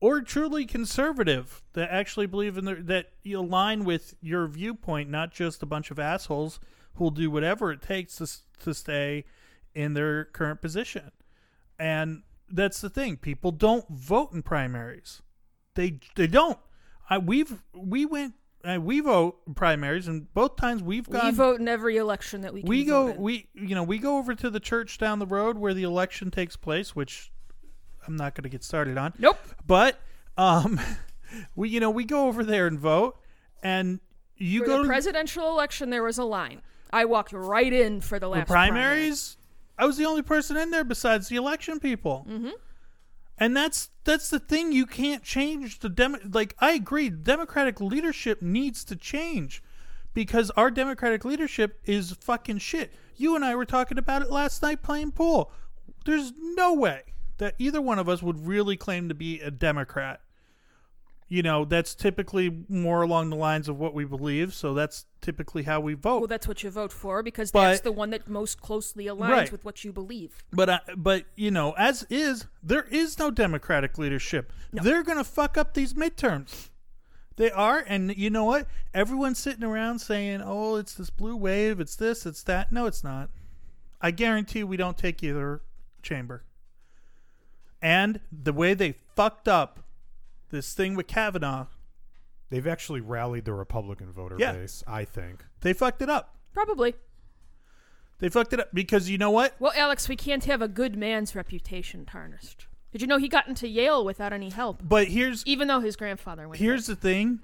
[0.00, 5.62] or truly conservative that actually believe in that you align with your viewpoint, not just
[5.62, 6.60] a bunch of assholes
[6.94, 8.28] who'll do whatever it takes to
[8.64, 9.24] to stay
[9.74, 11.10] in their current position.
[11.78, 13.16] And that's the thing.
[13.16, 15.22] People don't vote in primaries.
[15.74, 16.58] They they don't.
[17.08, 21.30] I we've we went uh, we vote in primaries and both times we've got We
[21.32, 24.34] vote in every election that we can we go we you know we go over
[24.36, 27.32] to the church down the road where the election takes place which
[28.06, 29.36] i'm not going to get started on Nope.
[29.66, 29.98] but
[30.38, 30.80] um
[31.56, 33.18] we you know we go over there and vote
[33.64, 33.98] and
[34.36, 36.62] you For go the to presidential election, there was a line.
[36.92, 39.36] I walked right in for the the last primaries?
[39.78, 42.26] i was the only person in there besides the election people.
[42.28, 42.50] Mm-hmm.
[43.38, 48.42] and that's that's the thing you can't change the dem like i agree democratic leadership
[48.42, 49.62] needs to change
[50.14, 52.92] because our democratic leadership is fucking shit.
[53.16, 55.50] You and i were talking about it last night playing pool.
[56.04, 57.02] There's no way
[57.38, 60.20] that either one of us would really claim to be a democrat
[61.32, 65.62] you know that's typically more along the lines of what we believe so that's typically
[65.62, 68.28] how we vote Well, that's what you vote for because But- that's the one that
[68.28, 69.52] most closely aligns Right.
[69.52, 70.44] with what you believe.
[70.52, 74.52] But I, but you know, as is, there is no democratic leadership.
[74.72, 76.68] They're gonna fuck up these midterms.
[77.36, 78.68] They are, and you know what?
[78.92, 81.80] Everyone's sitting around saying, "Oh, it's this blue wave.
[81.80, 82.26] It's this.
[82.26, 83.30] It's that." No, it's not.
[84.02, 85.62] I guarantee we don't take either
[86.02, 86.44] chamber.
[87.80, 89.80] And the way they fucked up
[90.52, 91.66] this thing with Kavanaugh,
[92.50, 94.52] They've actually rallied the Republican voter Yeah.
[94.52, 95.42] base, I think.
[95.62, 96.36] they fucked it up.
[96.52, 96.94] Probably.
[98.18, 99.56] They fucked it up because you know what?
[99.58, 102.66] Well, Alex, we can't have a good man's reputation tarnished.
[102.92, 105.96] Did you know he got into Yale without any help, But here's even though his
[105.96, 106.60] grandfather went?
[106.60, 107.40] here's the thing.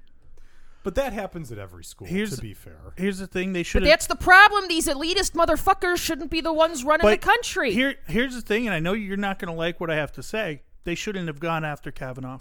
[0.83, 2.93] But that happens at every school, Here's- to be fair.
[2.97, 3.55] Here's the thing.
[3.55, 4.69] They should But have that's the problem.
[4.69, 7.73] These elitist motherfuckers shouldn't be the ones running the country.
[7.73, 10.13] Here, here's the thing, and I know you're not going to like what I have
[10.13, 10.63] to say.
[10.85, 12.41] They shouldn't have gone after Kavanaugh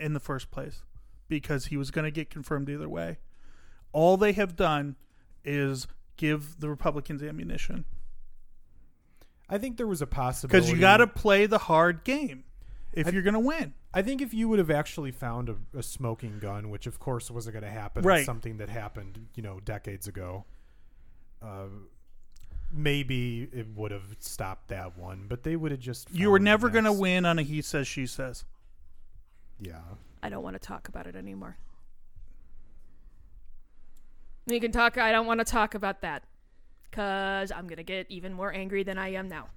[0.00, 0.82] in the first place
[1.28, 3.18] because he was going to get confirmed either way.
[3.92, 4.96] All they have done
[5.44, 7.84] is give the Republicans ammunition
[9.50, 10.58] I think there was a possibility.
[10.58, 12.44] because you got to play the hard game
[12.92, 13.72] if I- you're going to win.
[13.94, 17.30] I think if you would have actually found a, a smoking gun, which of course
[17.30, 18.26] wasn't going to happen, Right.
[18.26, 20.44] something that happened, you know, decades ago,
[21.40, 21.68] uh,
[22.70, 25.24] maybe it would have stopped that one.
[25.28, 26.10] But they would have just.
[26.12, 28.44] You were never going to win on a he says she says.
[29.60, 29.80] Yeah.
[30.22, 31.56] I don't want to talk about it anymore.
[34.46, 34.96] You can talk.
[34.96, 36.24] I don't want to talk about that
[36.90, 39.48] because I'm gonna get even more angry than I am now.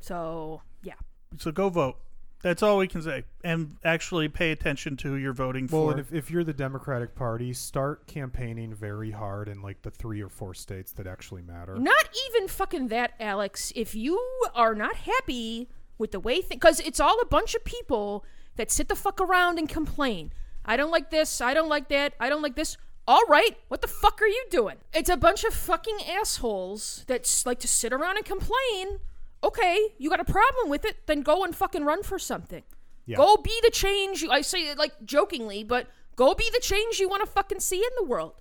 [0.00, 0.94] So yeah,
[1.38, 1.96] So go vote.
[2.42, 5.90] That's all we can say, and actually pay attention to who you're voting Well, for.
[5.92, 10.20] and if, if you're the Democratic Party, start campaigning very hard in like the three
[10.22, 11.74] or four states that actually matter.
[11.76, 13.72] not even fucking that, Alex.
[13.74, 14.22] If you
[14.54, 18.24] are not happy with the way things, because it's all a bunch of people
[18.56, 20.32] that sit the fuck around and complain.
[20.64, 21.40] I don't like this.
[21.40, 22.14] I don't like that.
[22.18, 22.76] I don't like this.
[23.08, 24.78] All right, what the fuck are you doing?
[24.92, 28.98] It's a bunch of fucking assholes that like to sit around and complain.
[29.44, 32.64] Okay, you got a problem with it, then go and fucking run for something.
[33.04, 33.18] Yeah.
[33.18, 34.22] Go be the change.
[34.22, 37.60] You, I say it like jokingly, but go be the change you want to fucking
[37.60, 38.32] see in the world.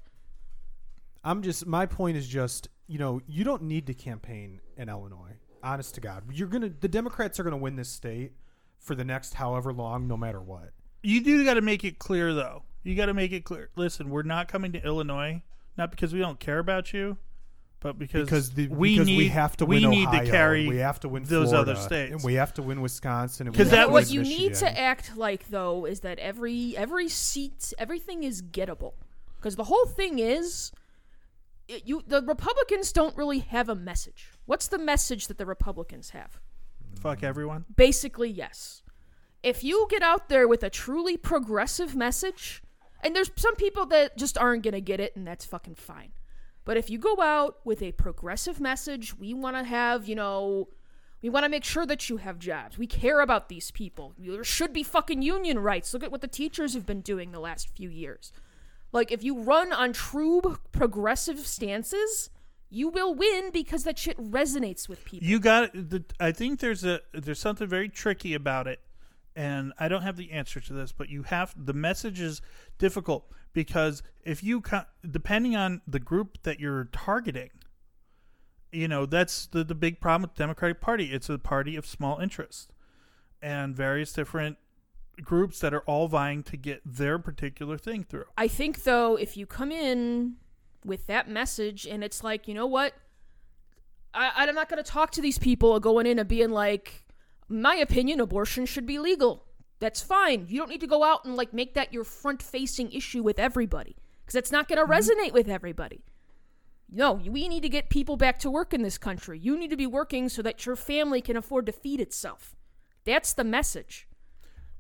[1.24, 5.36] I'm just my point is just you know you don't need to campaign in Illinois.
[5.62, 8.34] Honest to God, you're gonna the Democrats are gonna win this state
[8.86, 10.72] for the next however long, no matter what.
[11.04, 12.64] You do got to make it clear, though.
[12.84, 13.70] You got to make it clear.
[13.76, 15.42] Listen, we're not coming to Illinois,
[15.78, 17.18] not because we don't care about you,
[17.80, 20.30] but because, Because the, we because need we have to we win need Ohio, to
[20.32, 22.14] carry we have to win those Florida, other states.
[22.14, 23.48] and we have to win Wisconsin.
[23.48, 26.18] Because we 'Cause that what was- you win need to act like though is that
[26.20, 28.94] every every seat everything is gettable
[29.38, 30.72] because the whole thing is
[31.68, 36.12] it, you the republicans don't really have a message what's the message that the republicans
[36.12, 36.40] have
[37.10, 37.66] fuck everyone.
[37.76, 38.82] basically yes
[39.44, 42.64] if you get out there with a truly progressive message
[43.04, 46.12] and there's some people that just aren't going to get it and that's fucking fine
[46.64, 50.68] but if you go out with a progressive message we want to have you know
[51.22, 52.78] We want to make sure that you have jobs.
[52.78, 54.14] We care about these people.
[54.18, 55.92] There should be fucking union rights.
[55.92, 58.32] Look at what the teachers have been doing the last few years.
[58.92, 62.30] Like, if you run on true progressive stances,
[62.76, 65.26] you will win because that shit resonates with people.
[65.26, 66.04] You got the.
[66.20, 68.82] I think there's a there's something very tricky about it,
[69.34, 70.92] and I don't have the answer to this.
[70.92, 72.42] But you have the message is
[72.78, 74.62] difficult because if you
[75.10, 77.52] depending on the group that you're targeting,
[78.74, 81.14] you know that's the the big problem with the Democratic Party.
[81.14, 82.74] It's a party of small interest,
[83.42, 84.58] and various different
[85.22, 88.26] groups that are all vying to get their particular thing through.
[88.38, 90.36] I think though, if you come in
[90.86, 92.94] with that message and it's like, you know what,
[94.14, 97.04] I, I'm not going to talk to these people going in and being like,
[97.48, 99.46] my opinion, abortion should be legal.
[99.80, 100.46] That's fine.
[100.48, 103.40] You don't need to go out and like make that your front facing issue with
[103.40, 104.94] everybody because that's not going to mm-hmm.
[104.94, 106.04] resonate with everybody.
[106.92, 109.38] No, we need to get people back to work in this country.
[109.40, 112.56] You need to be working so that your family can afford to feed itself.
[113.06, 114.08] That's the message.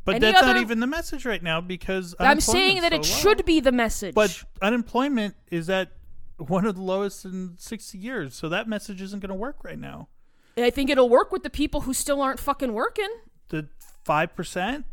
[0.05, 3.43] But Any that's not even the message right now because I'm saying that it should
[3.43, 4.13] be the message.
[4.13, 5.93] But unemployment is at
[6.37, 9.79] one of the lowest in 60 years, so that message isn't going to work right
[9.79, 10.09] now.
[10.57, 13.09] I think it'll work with the people who still aren't fucking working.
[13.49, 13.67] The
[14.05, 14.83] 5%?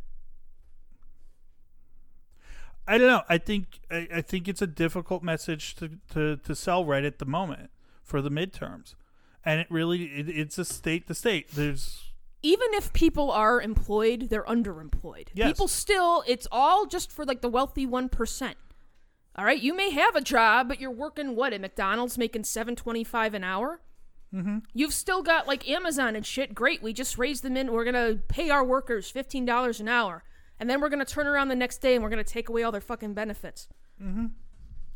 [2.88, 3.22] I don't know.
[3.29, 7.18] I think I, I think it's a difficult message to, to, to sell right at
[7.18, 7.70] the moment
[8.03, 8.94] for the midterms.
[9.44, 11.53] And it really it, it's a state to state.
[11.53, 12.12] There's
[12.42, 15.28] even if people are employed, they're underemployed.
[15.35, 15.48] Yes.
[15.48, 18.55] People still, it's all just for like the wealthy 1%.
[19.35, 23.35] All right, you may have a job, but you're working what at McDonald's making 7.25
[23.35, 23.81] an hour?
[24.35, 24.59] Mm-hmm.
[24.74, 26.55] You've still got like Amazon and shit.
[26.55, 27.72] Great, we just raised them in.
[27.72, 30.24] We're going to pay our workers $15 an hour.
[30.59, 32.48] And then we're going to turn around the next day and we're going to take
[32.48, 33.68] away all their fucking benefits.
[34.02, 34.26] Mm-hmm.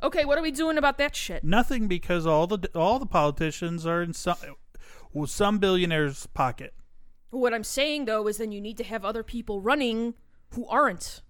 [0.03, 1.43] Okay, what are we doing about that shit?
[1.43, 4.37] nothing because all the all the politicians are in some
[5.13, 6.75] well, some billionaire's pocket.
[7.31, 10.15] What I'm saying though is then you need to have other people running
[10.51, 11.23] who aren't.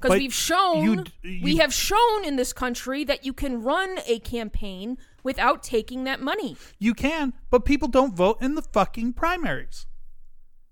[0.00, 3.98] Because we've shown you d- we have shown in this country that you can run
[4.06, 6.56] a campaign without taking that money.
[6.80, 9.86] You can, but people don't vote in the fucking primaries.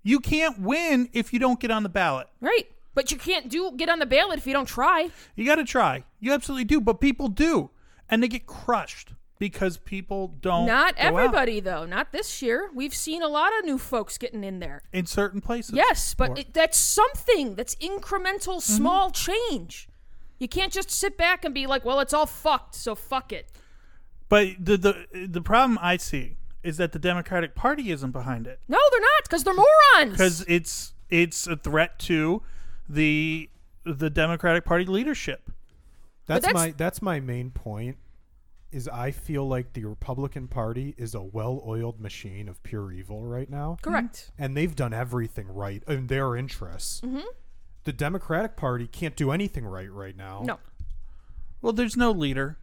[0.03, 2.27] You can't win if you don't get on the ballot.
[2.41, 2.67] Right.
[2.93, 5.09] But you can't do get on the ballot if you don't try.
[5.35, 6.03] You got to try.
[6.19, 7.69] You absolutely do, but people do,
[8.09, 10.67] and they get crushed because people don't.
[10.67, 11.83] Not go out everybody though.
[11.87, 12.69] Not this year.
[12.75, 14.83] We've seen a lot of new folks getting in there.
[14.93, 15.73] in certain places.
[15.73, 17.55] Yes, but it, that's something.
[17.55, 18.77] That's incremental, Mm-hmm.
[18.77, 19.89] small change.
[20.37, 23.49] You can't just sit back and be like, "Well, it's all fucked, so fuck it."
[24.29, 28.59] But the the the problem I see is that the Democratic Party isn't behind it
[28.67, 30.11] No, they're not, because they're morons.
[30.11, 32.43] because it's it's a threat to
[32.87, 33.49] the
[33.83, 35.49] the Democratic Party leadership.
[36.27, 37.97] That's, that's- my that's my main point.
[38.71, 43.49] Is I feel like the Republican Party is a well-oiled machine of pure evil right
[43.49, 44.31] now, correct.
[44.37, 47.01] and they've done everything right in their interests.
[47.01, 47.19] Mm-hmm.
[47.83, 50.43] The Democratic Party can't do anything right right now.
[50.45, 50.59] No.
[51.61, 52.57] Well, there's no leader.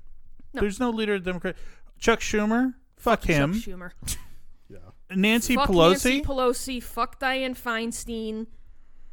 [0.55, 0.62] No.
[0.62, 1.57] There's no leader of the Democrat.
[1.99, 3.55] Chuck Schumer, fuck him.
[3.55, 3.90] Chuck Schumer.
[4.71, 4.79] Yeah.
[5.16, 6.83] Nancy fuck Pelosi, Nancy Pelosi.
[6.83, 8.47] Fuck Dianne Feinstein.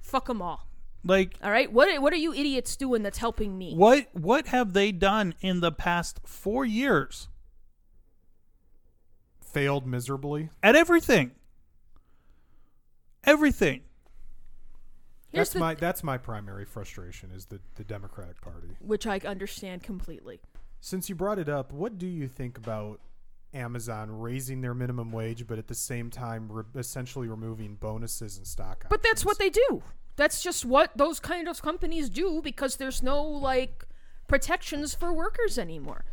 [0.01, 0.67] Fuck them all.
[1.05, 1.71] Like All right.
[1.71, 3.73] What what are you idiots doing that's helping me?
[3.75, 7.29] what what have they done in the past four years
[9.41, 10.49] Failed miserably.
[10.61, 11.31] at everything?
[13.23, 13.81] Everything.
[15.31, 18.75] Here's that's the, my that's my primary frustration is the the Democratic Party.
[18.79, 20.41] which I understand completely.
[20.81, 22.99] Since you brought it up, what do you think about
[23.53, 28.45] Amazon raising their minimum wage, but at the same time re- essentially removing bonuses and
[28.45, 29.81] stock But that's what they do.
[30.15, 33.85] That's just what those kind of companies do because there's no like
[34.27, 36.05] protections for workers anymore.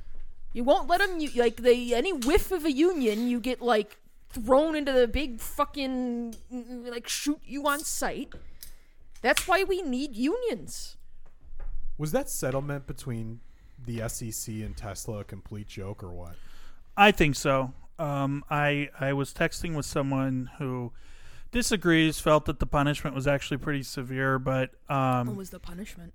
[0.53, 3.96] You won't let them like they any whiff of a union, you get like
[4.30, 8.32] thrown into the big fucking like shoot you on sight.
[9.20, 10.96] That's why we need unions.
[11.96, 13.40] Was that settlement between
[13.84, 16.34] the SEC and Tesla a complete joke or what?
[16.96, 17.72] I think so.
[17.98, 20.92] Um, I I was texting with someone who
[21.53, 26.12] disagrees, felt that the punishment was actually pretty severe, but um, What was the punishment?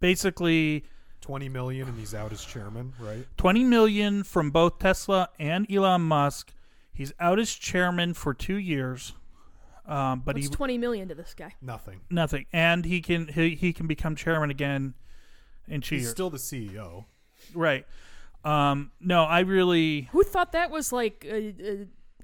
[0.00, 0.84] basically
[1.20, 3.26] 20 million and he's out as chairman, right?
[3.36, 6.52] 20 million from both Tesla and Elon Musk.
[6.92, 9.12] He's out as chairman for two years,
[9.86, 11.54] um, but What's he twenty million to this guy?
[11.62, 12.00] Nothing.
[12.10, 14.94] nothing, and he can he, he can become chairman again
[15.66, 16.12] in two He's years.
[16.12, 17.04] still the CEO.
[17.54, 17.86] right.
[18.44, 21.24] Um, no, I really Who thought that was like?
[21.28, 21.74] Uh, uh,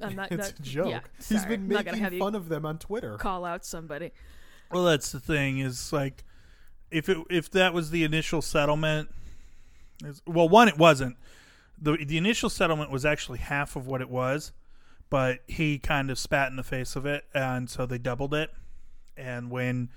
[0.00, 0.28] I'm not.
[0.32, 0.88] It's not- a joke.
[0.90, 1.56] Yeah, He's sorry.
[1.56, 3.16] been I'm not gonna have making fun of them on Twitter.
[3.16, 4.12] call out somebody.
[4.70, 6.24] Well, that's the thing is like,
[6.90, 9.08] if it if that was the initial settlement,
[10.04, 11.16] is, well, one it wasn't.
[11.80, 14.52] the The initial settlement was actually half of what it was,
[15.10, 18.50] but he kind of spat in the face of it, and so they doubled it.
[19.16, 19.88] And when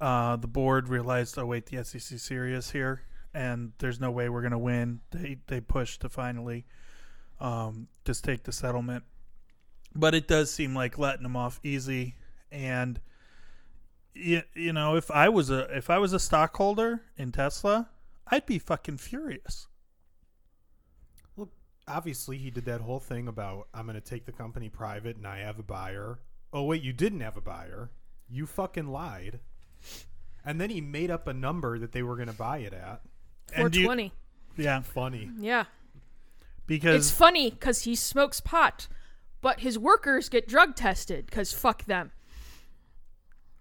[0.00, 3.02] uh, the board realized, oh wait, the SEC serious here,
[3.34, 6.64] and there's no way we're gonna win, they they pushed to finally
[7.40, 9.04] um, just take the settlement.
[9.98, 12.14] But it does seem like letting them off easy,
[12.52, 13.00] and
[14.14, 17.88] you, you know if I was a if I was a stockholder in Tesla,
[18.28, 19.66] I'd be fucking furious.
[21.36, 21.50] Look,
[21.88, 25.26] obviously, he did that whole thing about I'm going to take the company private and
[25.26, 26.20] I have a buyer.
[26.52, 27.90] Oh wait, you didn't have a buyer.
[28.30, 29.40] You fucking lied.
[30.44, 33.00] And then he made up a number that they were going to buy it at.
[33.52, 34.10] And do you-
[34.56, 35.30] Yeah, Funny.
[35.38, 35.64] Yeah.
[36.66, 38.86] because It's funny because he smokes pot,
[39.40, 42.12] but his workers get drug tested because fuck them.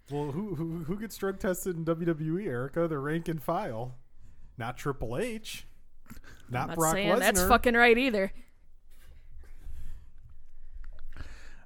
[0.09, 2.87] Well, who, who who gets drug tested in WWE, Erica?
[2.87, 3.95] The rank and file,
[4.57, 5.65] not Triple H,
[6.49, 7.19] not not Brock saying Lesnar.
[7.19, 8.31] that's fucking right either.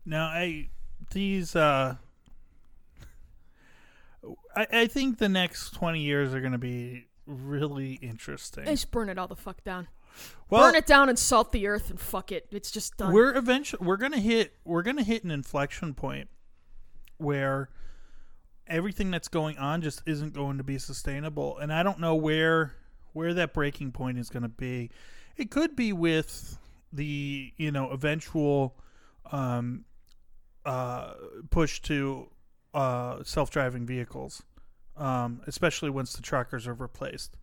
[0.05, 0.69] Now, I
[1.11, 1.97] these uh,
[4.55, 8.65] I I think the next twenty years are going to be really interesting.
[8.65, 9.87] Just burn it all the fuck down.
[10.49, 12.47] Well, burn it down and salt the earth and fuck it.
[12.51, 13.13] It's just done.
[13.13, 16.29] we're eventually we're going to hit we're to hit an inflection point
[17.17, 17.69] where
[18.67, 22.73] everything that's going on just isn't going to be sustainable, and I don't know where
[23.13, 24.89] where that breaking point is going to be.
[25.37, 26.57] It could be with
[26.91, 28.75] the you know eventual
[29.31, 29.85] um,
[30.65, 31.13] uh,
[31.49, 32.29] push to
[32.73, 34.43] uh, self-driving vehicles,
[34.97, 37.37] um, especially once the truckers are replaced.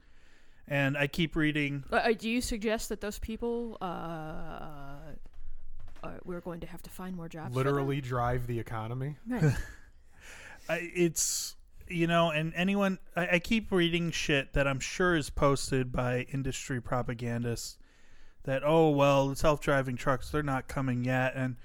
[0.71, 1.85] And I keep reading.
[1.91, 4.99] Uh, uh, do you suggest that those people, uh,
[6.25, 7.55] we're going to have to find more jobs?
[7.55, 9.17] literally drive the economy.
[9.27, 9.55] Right.
[10.69, 11.57] I, it's
[11.89, 16.27] you know, and anyone I, I keep reading shit that I'm sure is posted by
[16.33, 17.79] industry propagandists
[18.45, 21.57] that oh well, the self-driving trucks they're not coming yet, and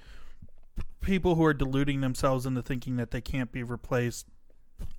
[1.01, 4.27] people who are deluding themselves into thinking that they can't be replaced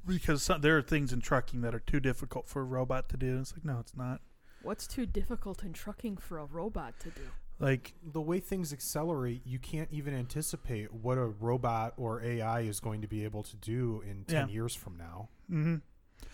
[0.07, 3.17] because some, there are things in trucking that are too difficult for a robot to
[3.17, 3.39] do.
[3.41, 4.21] It's like no, it's not.
[4.63, 7.23] What's too difficult in trucking for a robot to do?
[7.61, 12.81] Like The way things accelerate, you can't even anticipate what a robot or AI is
[12.81, 14.55] going to be able to do in ten Yeah.
[14.55, 15.29] years from now.
[15.51, 15.83] mhm.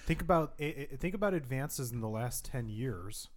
[0.06, 3.28] Think about think about advances in the last ten years.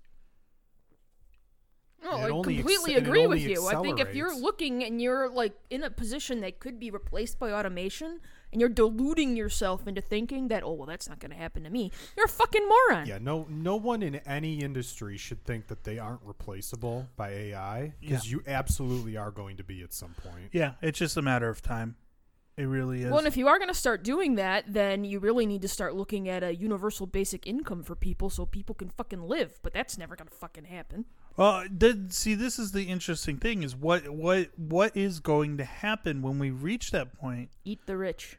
[2.03, 3.67] No, I only completely acce- and it agree with only you.
[3.67, 7.39] I think if you're looking and you're like in a position that could be replaced
[7.39, 8.19] by automation,
[8.53, 11.69] and you're deluding yourself into thinking that oh well that's not going to happen to
[11.69, 13.07] me, you're a fucking moron.
[13.07, 17.93] Yeah, no, no one in any industry should think that they aren't replaceable by AI
[17.99, 20.49] because you absolutely are going to be at some point.
[20.53, 21.95] yeah, it's just a matter of time.
[22.55, 23.09] It really is.
[23.09, 25.67] Well, and if you are going to start doing that, then you really need to
[25.67, 29.59] start looking at a universal basic income for people so people can fucking live.
[29.63, 31.05] But that's never going to fucking happen.
[31.35, 35.65] Well, th- see, this is the interesting thing: is what what what is going to
[35.65, 37.49] happen when we reach that point?
[37.65, 38.37] Eat the rich.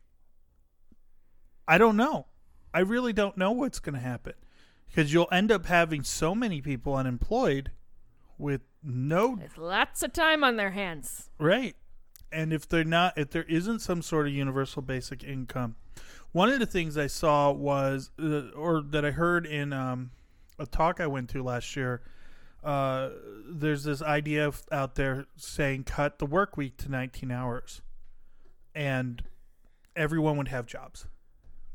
[1.67, 2.27] I don't know.
[2.73, 4.35] I really don't know what's going to happen
[4.87, 7.71] because you'll end up having so many people unemployed
[8.37, 11.31] with no With lots of time on their hands.
[11.39, 11.77] right,
[12.33, 15.77] and if they're not, if there isn't some sort of universal basic income,
[16.33, 20.11] one of the things I saw was, uh, or that I heard in um,
[20.59, 22.03] a talk I went to last year.
[22.63, 23.11] Uh,
[23.47, 27.83] there's this idea out there saying cut the work week to 19 hours,
[28.75, 29.23] and
[29.95, 31.07] everyone would have jobs,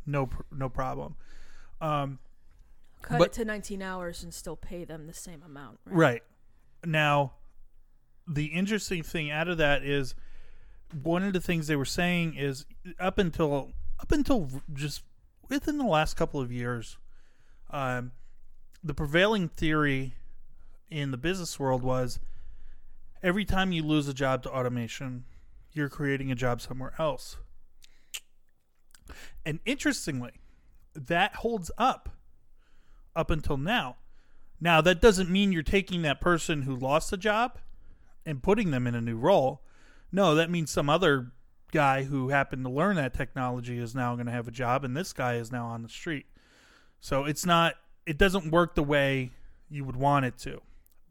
[0.10, 1.16] no no problem.
[1.82, 2.20] Um,
[3.02, 5.80] Cut But- it to 19 hours and still pay them the same amount.
[5.86, 5.96] Right.
[5.96, 6.24] Right.
[6.86, 7.34] Now,
[8.28, 10.16] the interesting thing out of that is
[11.02, 12.66] one of the things they were saying is
[13.00, 15.04] up until up until just
[15.50, 16.98] within the last couple of years,
[17.70, 18.12] um,
[18.84, 20.16] the prevailing theory
[20.90, 22.20] in the business world was
[23.24, 25.26] every time you lose a job to automation,
[25.74, 27.38] you're creating a job somewhere else.
[29.46, 30.32] And interestingly,
[30.94, 32.10] that holds up
[33.16, 33.98] up until now.
[34.62, 37.60] Now, that doesn't mean you're taking that person who lost a job
[38.26, 39.62] and putting them in a new role.
[40.12, 41.32] No, that means some other
[41.72, 44.98] guy who happened to learn that technology is now going to have a job, and
[44.98, 46.26] this guy is now on the street.
[47.00, 49.32] So it's not, it doesn't work the way
[49.70, 50.62] you would want it to,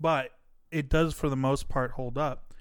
[0.00, 0.32] but
[0.70, 2.52] it does for the most part hold up.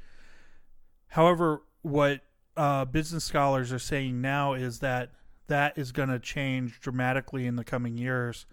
[1.08, 2.22] However, what
[2.56, 5.12] uh, business scholars are saying now is that
[5.48, 8.46] that is going to change dramatically in the coming years.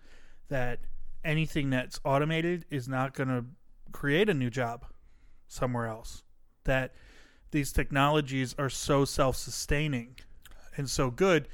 [0.49, 0.81] That
[1.25, 3.45] anything that's automated is not going to
[3.93, 4.87] create a new job
[5.49, 6.23] somewhere else.
[6.65, 6.95] That
[7.51, 10.17] these technologies are so self sustaining
[10.77, 11.49] and so good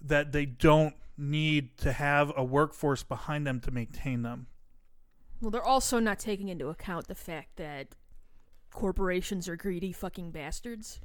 [0.00, 4.46] that they don't need to have a workforce behind them to maintain them.
[5.40, 7.88] Well, they're also not taking into account the fact that
[8.72, 11.00] corporations are greedy fucking bastards.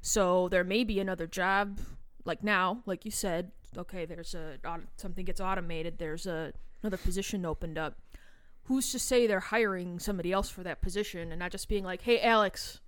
[0.00, 1.78] So there may be another job,
[2.24, 3.52] like now, like you said.
[3.76, 4.58] Okay, there's a
[4.96, 5.98] something gets automated.
[5.98, 6.52] There's a
[6.82, 7.98] another position opened up.
[8.64, 12.02] Who's to say they're hiring somebody else for that position and not just being like,
[12.02, 12.80] "Hey, Alex,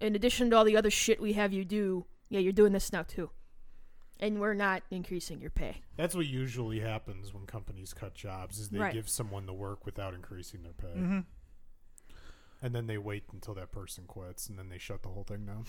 [0.00, 2.92] in addition to all the other shit we have you do, yeah, you're doing this
[2.92, 3.30] now too,
[4.20, 8.68] and we're not increasing your pay." That's what usually happens when companies cut jobs is
[8.70, 8.92] they Right.
[8.92, 10.88] give someone the work without increasing their pay.
[10.88, 11.20] Mm-hmm.
[12.62, 15.46] And then they wait until that person quits and then they shut the whole thing
[15.46, 15.64] down.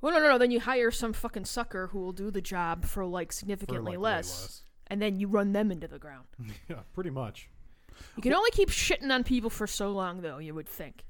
[0.00, 0.38] Well, no, no, no.
[0.38, 3.92] Then you hire some fucking sucker who will do the job for like For, significantly
[3.92, 6.26] like, way less, and then you run them into the ground.
[6.68, 7.48] yeah, pretty much.
[8.16, 10.38] You can only keep shitting on people for so long, though.
[10.38, 11.04] You would think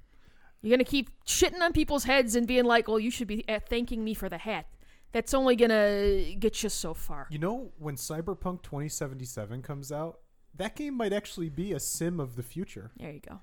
[0.62, 3.60] you're gonna keep shitting on people's heads and being like, "Well, you should be uh,
[3.60, 4.66] thanking me for the hat."
[5.12, 7.26] That's only gonna get you so far.
[7.30, 10.20] You know, when Cyberpunk 2077 comes out,
[10.54, 12.90] that game might actually be a sim of the future.
[12.96, 13.40] There you go.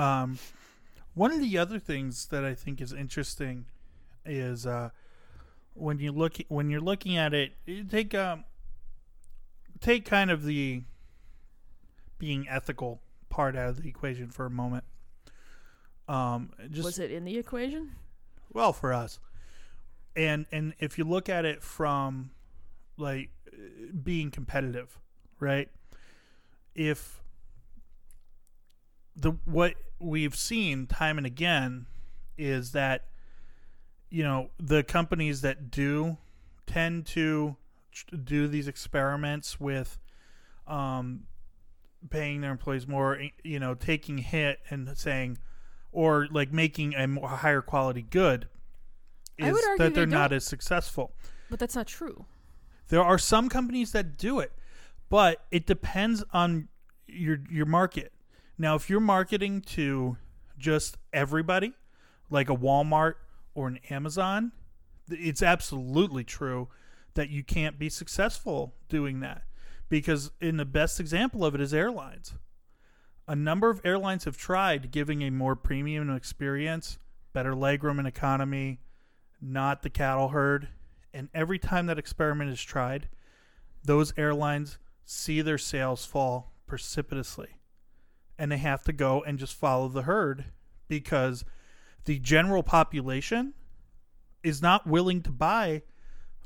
[0.00, 0.38] Um,
[1.14, 3.64] one of the other things that I think is interesting
[4.28, 4.90] is uh,
[5.74, 7.52] when you look when you're looking at it,
[7.90, 8.44] take um,
[9.80, 10.82] take kind of the
[12.18, 14.84] being ethical part out of the equation for a moment.
[16.08, 17.92] Um, just Was it in the equation?
[18.52, 19.18] well for us
[20.16, 22.30] and and if you look at it from
[22.96, 23.30] like
[24.02, 24.98] being competitive
[25.38, 25.68] right
[26.74, 27.22] if
[29.16, 31.86] the what we've seen time and again
[32.36, 33.06] is that
[34.10, 36.16] you know the companies that do
[36.66, 37.56] tend to
[38.24, 39.98] do these experiments with
[40.66, 41.24] um
[42.10, 45.36] paying their employees more you know taking hit and saying
[45.92, 48.46] or like making a more higher quality good
[49.38, 51.12] is that they're they not as successful.
[51.50, 52.24] But that's not true.
[52.88, 54.52] There are some companies that do it,
[55.08, 56.68] but it depends on
[57.06, 58.12] your your market.
[58.58, 60.16] Now, if you're marketing to
[60.58, 61.74] just everybody,
[62.30, 63.14] like a Walmart
[63.58, 64.52] or an Amazon,
[65.08, 66.68] it's absolutely true
[67.14, 69.42] that you can't be successful doing that
[69.88, 72.34] because in the best example of it is airlines.
[73.26, 76.98] A number of airlines have tried giving a more premium experience,
[77.32, 78.78] better legroom and economy,
[79.40, 80.68] not the cattle herd.
[81.12, 83.08] And every time that experiment is tried,
[83.82, 87.60] those airlines see their sales fall precipitously.
[88.38, 90.44] And they have to go and just follow the herd
[90.86, 91.44] because
[92.08, 93.52] the general population
[94.42, 95.82] is not willing to buy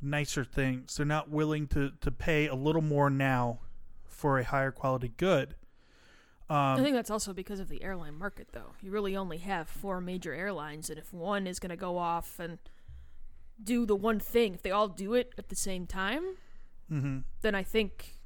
[0.00, 0.96] nicer things.
[0.96, 3.60] They're not willing to, to pay a little more now
[4.04, 5.54] for a higher quality good.
[6.50, 8.72] I Um, think that's also because of the airline market, though.
[8.82, 12.40] You really only have four major airlines, and if one is going to go off
[12.40, 12.58] and
[13.62, 16.38] do the one thing, if they all do it at the same time,
[16.90, 17.22] mhm.
[17.42, 18.16] then I think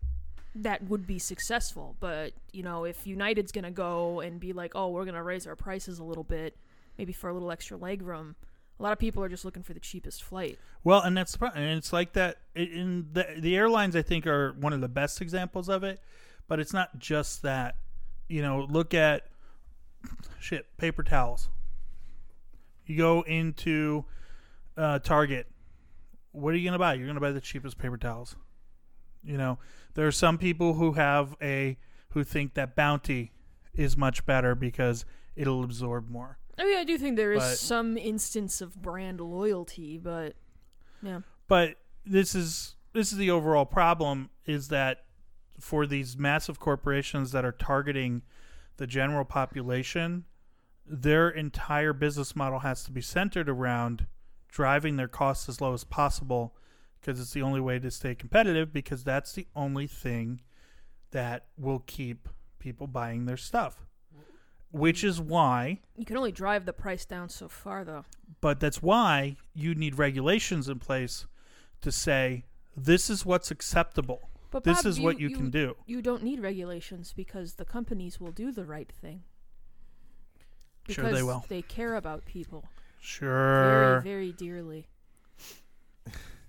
[0.54, 1.96] that would be successful.
[2.00, 5.22] But, you know, if United's going to go and be like, oh, we're going to
[5.22, 6.56] raise our prices a little bit,
[6.98, 8.36] maybe for a little extra leg room,
[8.78, 10.58] a lot of people are just looking for the cheapest flight.
[10.84, 13.96] Well, and that's and it's like that in the the airlines.
[13.96, 16.00] I think are one of the best examples of it,
[16.46, 17.76] but it's not just that.
[18.28, 19.28] You know, look at
[20.40, 21.48] shit paper towels.
[22.84, 24.04] You go into
[24.76, 25.46] uh, Target.
[26.32, 26.94] What are you gonna buy?
[26.94, 28.36] You're gonna buy the cheapest paper towels.
[29.24, 29.58] You know,
[29.94, 31.78] there are some people who have a
[32.10, 33.32] who think that Bounty
[33.74, 36.38] is much better because it'll absorb more.
[36.58, 40.36] I mean, I do think there is But- some instance of brand loyalty, but
[41.02, 41.20] yeah.
[41.48, 45.04] but this is this is the overall problem is that
[45.60, 48.22] for these massive corporations that are targeting
[48.78, 50.24] the general population
[50.86, 54.06] their entire business model has to be centered around
[54.48, 56.54] driving their costs as low as possible
[57.00, 60.40] because it's the only way to stay competitive because that's the only thing
[61.10, 62.28] that will keep
[62.58, 63.85] people buying their stuff
[64.70, 68.04] which is why You can only drive the price down so far, though.
[68.40, 71.26] but that's why you need regulations in place
[71.82, 72.44] to say
[72.76, 74.28] this is what's acceptable.
[74.50, 75.76] But This Bob, is what you, can do.
[75.86, 79.22] You don't need regulations because the companies will do the right thing.
[80.88, 81.44] Sure Because they will.
[81.48, 82.64] They care about people
[83.00, 84.86] Sure, very, very dearly.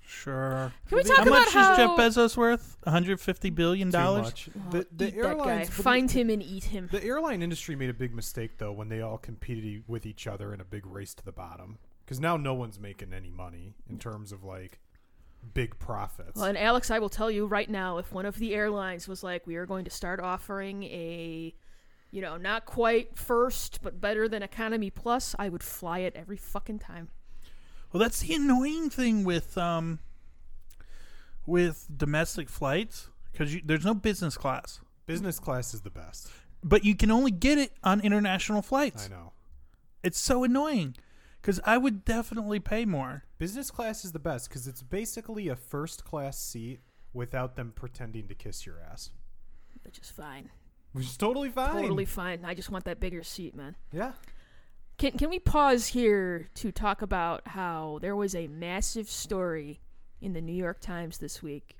[0.08, 0.72] Sure.
[0.88, 2.78] Can we How talk How about much how is Jeff Bezos worth?
[2.84, 4.24] 150 billion Too dollars.
[4.24, 4.50] much.
[4.56, 5.28] Oh, The, the eat that guy.
[5.30, 6.90] airlines Find him and eat him.
[6.92, 10.26] The airline industry made a big mistake though when they all competed e- with each
[10.28, 11.78] other in a big race to the bottom.
[12.06, 14.80] Because now no one's making any money in terms of like
[15.54, 16.36] big profits.
[16.38, 19.24] Well, and Alex, I will tell you right now, if one of the airlines was
[19.24, 21.54] like, "We are going to start offering a,
[22.12, 26.38] you know, not quite first, but better than economy plus," I would fly it every
[26.38, 27.10] fucking time.
[27.92, 30.00] Well, that's the annoying thing with um
[31.46, 36.30] with domestic flights because there's no business class, Business class is the best.
[36.64, 39.06] but you can only get it on international flights.
[39.06, 39.32] I know.
[40.04, 40.96] It's so annoying
[41.42, 43.24] because I would definitely pay more.
[43.38, 46.82] Business class is the best because it's basically a first class seat
[47.14, 49.12] without them pretending to kiss your ass,
[49.84, 50.50] Which is fine.
[50.92, 51.82] which is totally fine.
[51.84, 52.44] Totally fine.
[52.44, 53.76] I just want that bigger seat, man.
[53.94, 54.14] Yeah.
[54.98, 59.80] Can can we pause here to talk about how there was a massive story
[60.22, 61.78] in the New York Times this week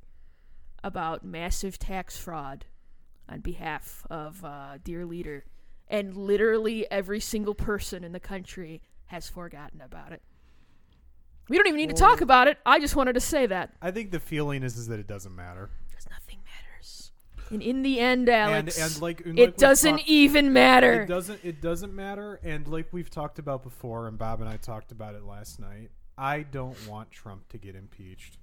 [0.84, 2.66] about massive tax fraud
[3.28, 5.46] on behalf of uh, dear leader,
[5.88, 10.22] and literally every single person in the country has forgotten about it.
[11.50, 12.60] We don't even need to talk about it.
[12.68, 15.36] I just wanted to say that I think the feeling is, is that it doesn't
[15.36, 15.72] matter.
[17.50, 17.68] Because nothing matters.
[17.70, 21.02] And in the end, Alex, and and like and like it doesn't talked- even matter.
[21.04, 21.40] It doesn't.
[21.44, 22.40] It doesn't matter.
[22.44, 25.90] And like we've talked about before, and Bob and I talked about it last night.
[26.18, 28.38] I don't want Trump to get impeached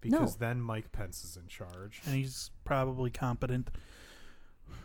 [0.00, 2.00] because then Mike Pence is in charge.
[2.06, 3.70] And he's probably competent.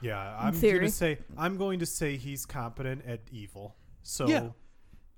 [0.01, 3.76] Yeah, I'm gonna say I'm going to say he's competent at evil.
[4.01, 4.49] So Yeah.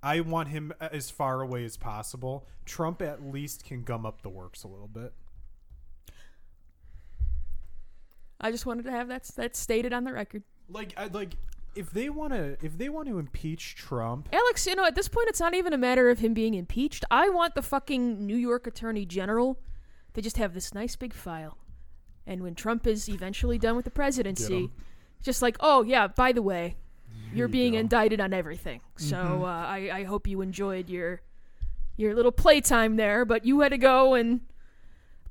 [0.03, 2.47] I want him uh, as far away as possible.
[2.65, 5.13] Trump at least can gum up the works a little bit.
[8.39, 10.43] I just wanted to have that that stated on the record.
[10.69, 11.35] Like I like
[11.75, 15.07] if they want to if they want to impeach Trump, Alex, you know, at this
[15.07, 17.05] point, it's not even a matter of him being impeached.
[17.11, 19.59] I want the fucking New York Attorney General
[20.13, 21.57] to just have this nice big file.
[22.25, 24.71] And when Trump is eventually done with the presidency,
[25.21, 26.75] just like, oh, yeah, by the way,
[27.33, 27.79] you're you being go.
[27.79, 28.81] indicted on everything.
[28.95, 31.21] So uh, I, I hope you enjoyed your
[31.97, 34.41] your little playtime there, but you had to go and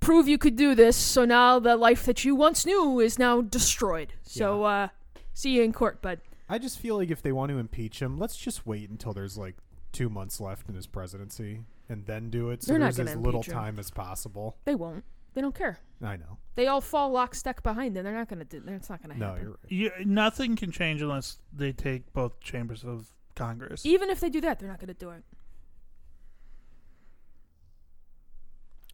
[0.05, 0.97] prove you could do this.
[0.97, 4.13] So now the life that you once knew is now destroyed.
[4.23, 4.89] So uh,
[5.33, 6.21] see you in court, bud.
[6.49, 9.39] I just feel like if they want to impeach him, let's just wait until there's
[9.39, 9.57] like
[9.93, 12.63] two months left in his presidency and then do it.
[12.63, 13.59] So They're not there's gonna as little impeach him.
[13.59, 14.57] time as possible.
[14.65, 15.05] They won't.
[15.33, 15.79] They don't care.
[16.03, 16.39] I know.
[16.55, 18.05] They all fall lockstep behind them.
[18.05, 18.63] They're not gonna do.
[18.67, 19.27] It's not gonna happen.
[19.27, 19.57] No, happen.
[19.71, 19.99] you're right.
[19.99, 23.85] You, nothing can change unless they take both chambers of Congress.
[23.85, 25.25] Even if they do that, they're not gonna do it.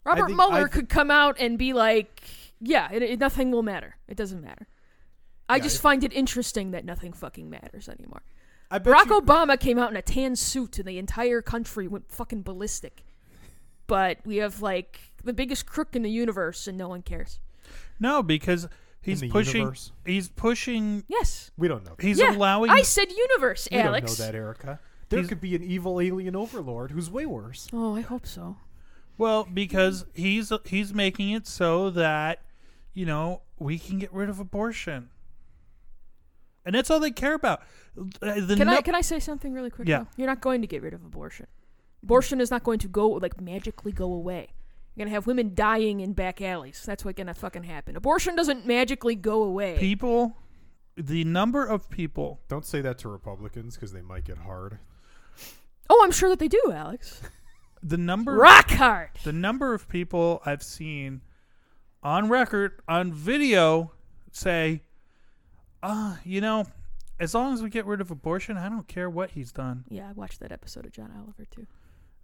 [0.04, 2.22] Robert think- Mueller I thi- could come out and be like,
[2.60, 3.96] "Yeah, it, it, nothing will matter.
[4.08, 4.66] It doesn't matter."
[5.48, 8.22] I Yeah, just if- find it interesting that nothing fucking matters anymore.
[8.70, 12.10] I Barack you, Obama came out in a tan suit and the entire country went
[12.10, 13.04] fucking ballistic.
[13.88, 17.40] But we have like the biggest crook in the universe and no one cares.
[17.98, 18.68] no, because
[19.02, 19.56] he's pushing.
[19.62, 19.90] universe.
[20.06, 21.02] He's pushing.
[21.08, 21.50] Yes.
[21.58, 21.96] We don't know.
[21.98, 22.32] He's yeah.
[22.34, 22.70] allowing.
[22.70, 24.16] I said universe, we Alex.
[24.16, 24.78] don't know that, Erica.
[25.08, 27.66] There He's- could be an evil alien overlord who's way worse.
[27.72, 28.56] Oh, I hope so.
[29.20, 32.40] Well, because he's he's making it so that
[32.94, 35.10] you know we can get rid of abortion,
[36.64, 37.60] and that's all they care about.
[37.98, 39.86] Uh, The Can I can I say something really quick?
[39.86, 39.98] Yeah.
[39.98, 40.06] though?
[40.16, 41.48] You're not going to get rid of abortion.
[42.02, 44.54] Abortion is not going to go like magically go away.
[44.94, 46.82] You're gonna have women dying in back alleys.
[46.86, 47.96] That's what's gonna fucking happen.
[47.96, 49.76] Abortion doesn't magically go away.
[49.78, 50.34] people,
[50.96, 52.40] the number of people.
[52.48, 54.78] Don't say that to Republicans because they might get hard.
[55.90, 57.20] oh, I'm sure that they do, Alex.
[57.82, 58.34] The number.
[58.34, 59.10] Rock hard.
[59.24, 61.22] The number of people I've seen
[62.02, 63.92] on record on video
[64.32, 64.82] say,
[65.82, 66.66] "Ah, you know,
[67.18, 70.08] as long as we get rid of abortion, I don't care what he's done." Yeah,
[70.08, 71.66] I watched that episode of John Oliver too.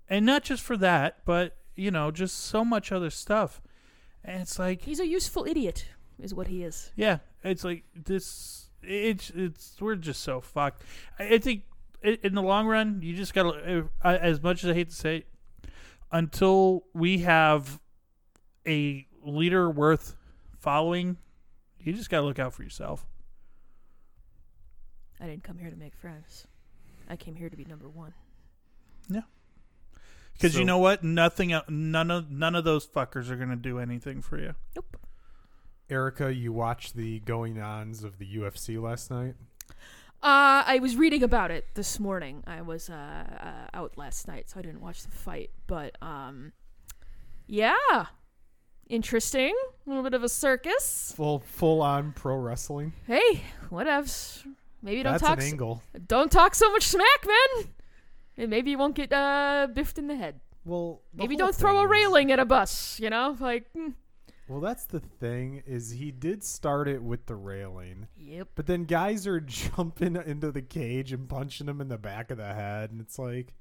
[0.09, 3.61] And not just for that, but you know, just so much other stuff.
[4.25, 5.87] And it's like, He's a useful idiot,
[6.21, 6.91] is what he is.
[6.97, 8.71] yeah, it's like this.
[8.83, 10.83] It's it's we're just so fucked.
[11.19, 11.63] I, I think
[12.03, 13.89] in the long run, you just gotta.
[14.05, 15.27] uh, As much as I hate to say, it,
[16.17, 17.79] until we have
[18.67, 20.17] a leader worth
[20.59, 21.17] following,
[21.79, 23.07] you just gotta look out for yourself.
[25.21, 26.47] I didn't come here to make friends.
[27.09, 28.15] I came here to be number one.
[29.09, 29.23] Yeah.
[30.33, 31.05] Because So- you know what?
[31.05, 31.53] Nothing.
[31.53, 34.55] el- None of none of those fuckers are gonna do anything for you.
[34.75, 34.97] Nope.
[35.89, 39.37] Erica, you watched the going ons of the UFC last night.
[40.27, 42.43] Uh, I was reading about it this morning.
[42.49, 45.51] I was uh, uh, out last night, so I didn't watch the fight.
[45.69, 46.53] But um,
[47.47, 48.07] yeah,
[48.89, 49.55] interesting.
[49.87, 51.13] A little bit of a circus.
[51.17, 52.93] Full full on pro wrestling.
[53.07, 54.45] Hey, whatevs.
[54.83, 55.39] Maybe don't That's talk.
[55.39, 55.83] an s- angle.
[56.09, 57.69] don't talk so much smack, man.
[58.37, 60.41] And maybe you won't get uh, biffed in the head.
[60.65, 62.99] Well, the Maybe don't throw a is- railing at a bus.
[62.99, 63.95] You know, like mm,
[64.49, 68.49] Well, that's the thing is he did start it with the railing, yep.
[68.55, 72.39] but then guys are jumping into the cage and punching him in the back of
[72.39, 73.55] the head, and it's like,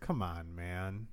[0.00, 1.08] come on, man.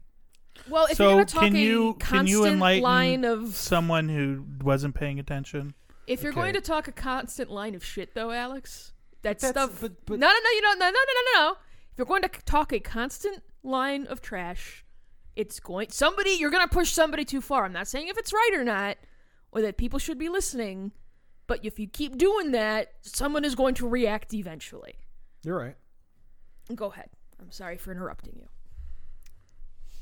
[0.70, 3.56] Well, if So you're gonna talk can a you- can you constant enlighten line of
[3.56, 5.74] Someone who wasn't paying attention.
[6.08, 6.40] If you're Okay.
[6.42, 9.82] going to talk a constant line of shit, though, Alex, that That's- stuff.
[9.82, 10.80] but- but- no, no, no, you don't.
[10.80, 11.58] No, no, no, no, no.
[11.92, 14.86] If you're going to talk a constant line of trash,
[15.38, 16.32] it's going somebody.
[16.32, 17.64] You're going to push somebody too far.
[17.64, 18.98] I'm not saying if it's right or not,
[19.52, 20.92] or that people should be listening.
[21.46, 24.96] But if you keep doing that, someone is going to react eventually.
[25.44, 25.76] You're right.
[26.76, 27.10] Go ahead.
[27.40, 28.48] I'm sorry for interrupting you.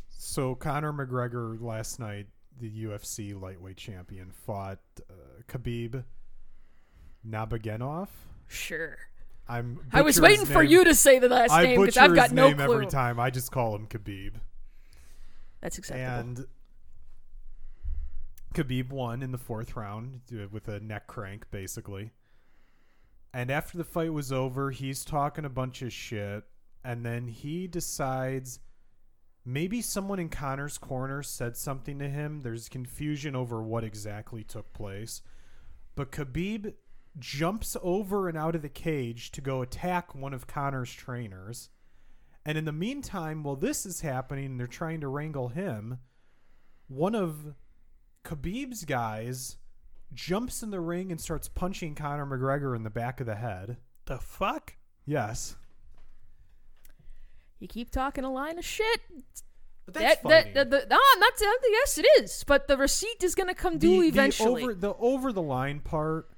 [0.07, 2.27] So Conor McGregor last night,
[2.59, 4.79] the UFC lightweight champion, fought
[5.09, 5.13] uh,
[5.47, 6.03] Khabib
[7.27, 8.07] Nurmagomedov.
[8.47, 8.97] Sure.
[9.47, 9.81] I'm.
[9.91, 12.33] I was waiting for you to say the last I name because I've got his
[12.33, 12.73] no name clue.
[12.73, 13.19] every time.
[13.19, 14.35] I just call him Khabib.
[15.61, 16.19] That's acceptable.
[16.19, 16.45] And
[18.53, 22.11] Khabib won in the fourth round uh, with a neck crank, basically.
[23.33, 26.45] And after the fight was over, he's talking a bunch of shit.
[26.83, 28.59] And then he decides
[29.43, 32.41] maybe someone in Conor's corner said something to him.
[32.41, 35.21] There's confusion over what exactly took place.
[35.95, 36.75] But Khabib
[37.17, 41.69] jumps over and out of the cage to go attack one of Conor's trainers.
[42.45, 45.97] And in the meantime, while this is happening and they're trying to wrangle him,
[46.87, 47.55] one of
[48.23, 49.57] Khabib's guys
[50.13, 53.77] jumps in the ring and starts punching Conor McGregor in the back of the head.
[54.05, 54.75] The fuck?
[55.05, 55.55] Yes.
[57.59, 59.01] you keep talking a line of shit.
[59.85, 61.33] But that, that, that, the, no, I'm not.
[61.39, 62.43] Yes, it is.
[62.43, 64.61] But the receipt is going to come due eventually.
[64.61, 66.29] The over, the over the line part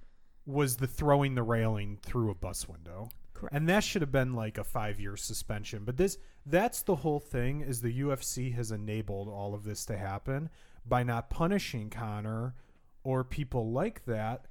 [0.46, 3.10] was the throwing the railing through a bus window.
[3.38, 3.56] Correct.
[3.56, 5.84] And that should have been like a five year suspension.
[5.86, 9.98] But this that's the whole thing is the UFC has enabled all of this to
[9.98, 10.50] happen
[10.86, 12.56] by not punishing Conor
[13.04, 14.48] or people like that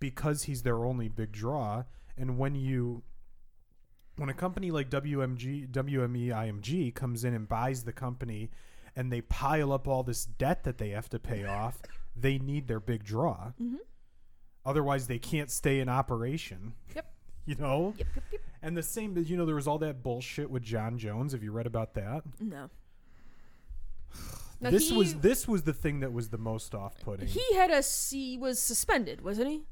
[0.00, 1.84] because he's their only big draw.
[2.16, 3.04] And when you
[4.16, 8.50] when a company like WMG WME IMG comes in and buys the company
[8.96, 11.80] and they pile up all this debt that they have to pay off,
[12.16, 13.52] they need their big draw.
[13.60, 13.78] Mhm.
[14.64, 16.74] Otherwise they can't stay in operation.
[16.94, 17.13] Yep.
[17.46, 17.92] You know?
[17.98, 18.40] Yep, yep, yep.
[18.62, 21.32] And the same, you know, there was all that bullshit with Jon Jones.
[21.32, 22.22] Have you read about that?
[22.40, 22.70] No.
[24.60, 27.26] This he, was this was the thing that was the most off-putting.
[27.26, 29.64] he had a he was suspended, wasn't he?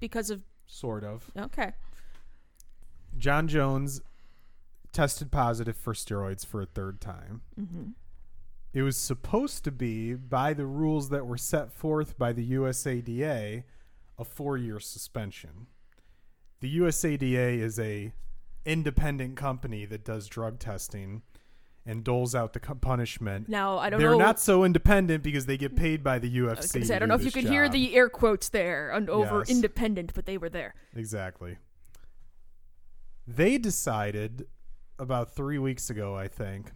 [0.00, 1.30] Because of sort of.
[1.38, 1.72] okay.
[3.16, 4.02] Jon Jones
[4.92, 7.40] tested positive for steroids for a third time.
[7.58, 7.90] Mm-hmm.
[8.74, 13.62] It was supposed to be by the rules that were set forth by the USADA
[14.18, 15.66] a 4-year suspension.
[16.64, 18.10] The USADA is a
[18.64, 21.20] independent company that does drug testing
[21.84, 23.50] and doles out the punishment.
[23.50, 24.16] Now I don't They're know.
[24.18, 26.72] not so independent because they get paid by the UFC.
[26.72, 29.10] gonna say, I don't do know if you could hear the air quotes there and
[29.10, 29.50] over Yes.
[29.50, 30.74] independent, but they were there.
[30.96, 31.58] Exactly.
[33.26, 34.46] They decided
[34.98, 36.72] about three weeks ago, I think.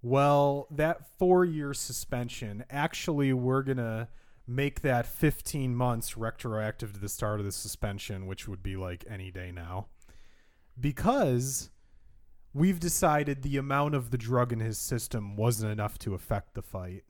[0.00, 4.08] Well, that four year suspension, actually, we're going to
[4.46, 9.04] make that 15 months retroactive to the start of the suspension, which would be like
[9.08, 9.88] any day now.
[10.78, 11.70] Because
[12.54, 16.62] we've decided the amount of the drug in his system wasn't enough to affect the
[16.62, 17.04] fight.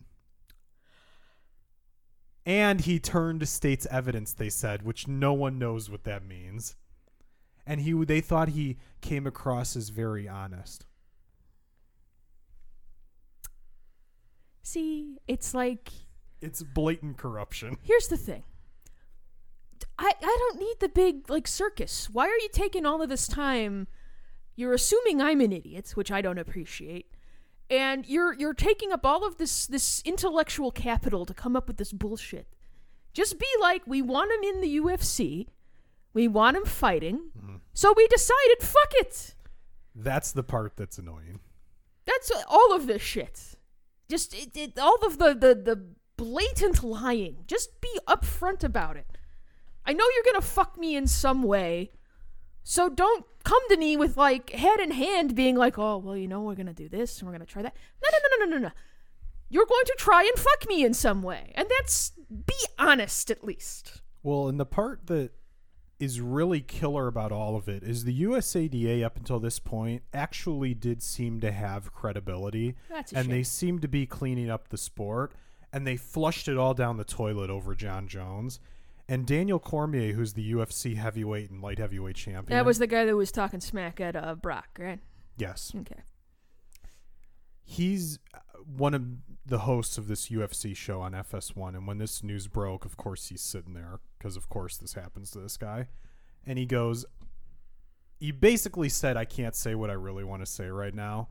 [2.47, 6.76] And he turned to state's evidence, they said, which no one knows what that means.
[7.66, 10.87] And he they thought he came across as very honest.
[14.62, 15.91] See, it's like
[16.41, 17.78] It's blatant corruption.
[17.82, 18.43] here's the thing.
[19.99, 22.09] I I don't need the big like circus.
[22.11, 23.87] Why are you taking all of this time?
[24.55, 27.07] You're assuming I'm an idiot, which I don't appreciate.
[27.68, 31.76] And you're you're taking up all of this this intellectual capital to come up with
[31.76, 32.47] this bullshit.
[33.12, 35.47] Just be like, we want him in the UFC.
[36.12, 37.30] We want him fighting.
[37.39, 37.57] Mm-hmm.
[37.72, 39.34] So we decided, fuck it.
[39.95, 41.41] That's the part that's annoying.
[42.07, 43.57] That's all of this shit.
[44.09, 45.82] Just it, it, all of the, the the
[46.17, 47.45] blatant lying.
[47.47, 49.07] Just be upfront about it.
[49.85, 51.93] I know you're gonna fuck me in some way,
[52.64, 56.27] so don't come to me with like head in hand, being like, "Oh, well, you
[56.27, 58.59] know, we're gonna do this and we're gonna try that." No, no, no, no, no,
[58.59, 58.73] no, no.
[59.49, 63.45] You're going to try and fuck me in some way, and that's be honest at
[63.45, 64.03] least.
[64.25, 65.31] Well, and the part that
[65.99, 70.75] is really killer about all of it is the USADA up until this point actually
[70.75, 73.29] did seem to have credibility and shame.
[73.29, 75.33] they seemed to be cleaning up the sport
[75.77, 78.61] and they flushed it all down the toilet over Jon Jones
[79.11, 82.57] and Daniel Cormier who's the UFC heavyweight and light heavyweight champion.
[82.57, 85.01] that was the guy that was talking smack at uh, Brock, right?
[85.37, 85.72] yes.
[85.79, 86.01] Okay.
[87.62, 89.03] he's uh, one of
[89.45, 93.27] the hosts of this UFC show on FS1 and when this news broke of course
[93.29, 95.89] he's sitting there because of course this happens to this guy
[96.47, 97.05] and he goes
[98.18, 101.29] he basically said I can't say what I really want to say right now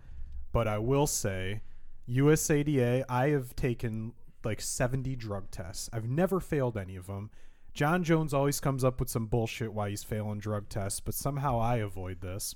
[0.51, 1.61] but I will say
[2.07, 4.13] USADA I have taken
[4.45, 7.31] like 70 drug tests I've never failed any of them
[7.73, 11.59] Jon Jones always comes up with some bullshit why he's failing drug tests but somehow
[11.59, 12.55] I avoid this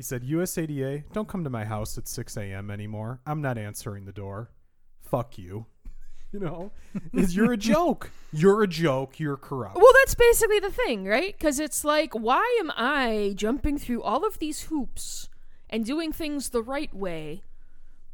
[0.00, 2.70] he said, USADA, don't come to my house at 6 a.m.
[2.70, 3.20] anymore.
[3.26, 4.50] I'm not answering the door.
[5.02, 5.66] Fuck you.
[6.32, 6.70] You know,
[7.12, 8.12] is you're a joke.
[8.32, 9.18] You're a joke.
[9.18, 9.74] You're corrupt.
[9.74, 11.36] Well, that's basically the thing, right?
[11.36, 15.28] Because it's like, why am I jumping through all of these hoops
[15.68, 17.42] and doing things the right way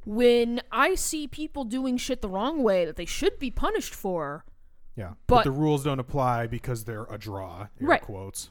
[0.07, 4.45] when I see people doing shit the wrong way that they should be punished for?
[4.95, 7.67] Yeah, But- but, the rules don't apply because they're a draw.
[7.81, 8.01] Right.
[8.01, 8.51] Quotes.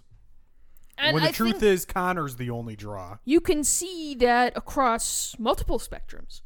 [0.98, 3.18] And when the I truth is, Conor's the only draw.
[3.26, 6.42] you can see that across multiple spectrums,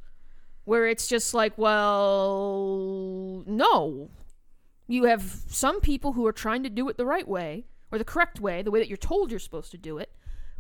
[0.64, 4.10] where it's just like, well, no.
[4.88, 8.04] You have some people who are trying to do it the right way, or the
[8.06, 10.12] correct way, the way that you're told you're supposed to do it.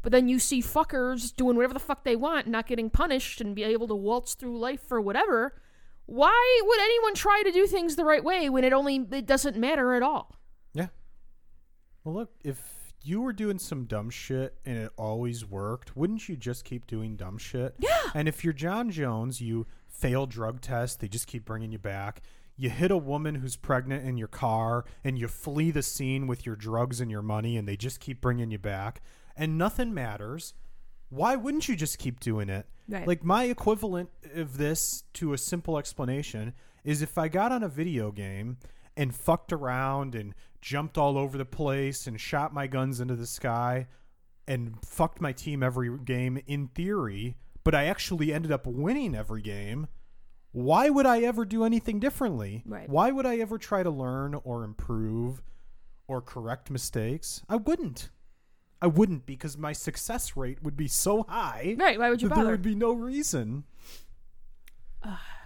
[0.01, 3.55] But then you see fuckers doing whatever the fuck they want, not getting punished, and
[3.55, 5.61] be able to waltz through life for whatever.
[6.05, 9.57] Why would anyone try to do things the right way when it only it doesn't
[9.57, 10.35] matter at all?
[10.73, 10.87] Yeah.
[12.03, 16.35] Well, look, if you were doing some dumb shit and it always worked, wouldn't you
[16.35, 17.75] just keep doing dumb shit?
[17.79, 17.89] Yeah.
[18.13, 22.21] And if you're Jon Jones, you fail drug tests, they just keep bringing you back.
[22.55, 26.45] You hit a woman who's pregnant in your car and you flee the scene with
[26.45, 29.01] your drugs and your money and they just keep bringing you back
[29.39, 30.53] and nothing matters.
[31.07, 32.67] Why wouldn't you just keep doing it?
[32.87, 33.07] Right.
[33.07, 37.69] Like my equivalent of this to a simple explanation is if I got on a
[37.69, 38.57] video game
[38.97, 43.25] and fucked around and jumped all over the place and shot my guns into the
[43.25, 43.87] sky
[44.45, 49.41] and fucked my team every game in theory, but I actually ended up winning every
[49.41, 49.87] game,
[50.51, 52.63] why would I ever do anything differently?
[52.65, 52.89] Right.
[52.89, 55.41] Why would I ever try to learn or improve
[56.07, 57.41] or correct mistakes?
[57.47, 58.09] I wouldn't.
[58.81, 62.35] I wouldn't because my success rate would be so high Right, why would you that
[62.35, 63.65] there would be no reason.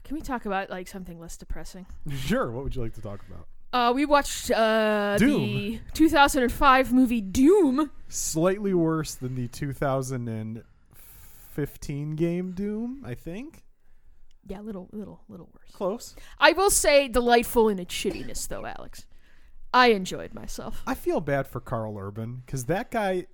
[0.04, 1.88] Can we talk about like something less depressing?
[2.18, 2.52] Sure.
[2.52, 3.48] What would you like to talk about?
[3.72, 7.92] Uh, we watched uh, the 2005 movie Doom.
[8.08, 13.64] Slightly worse than the 2015 game Doom, I think.
[14.46, 15.72] Yeah, little, little, little worse.
[15.72, 16.16] Close.
[16.38, 19.06] I will say delightful in its shittiness, though, Alex.
[19.74, 20.84] I enjoyed myself.
[20.86, 23.28] I feel bad for Karl Urban because that guy.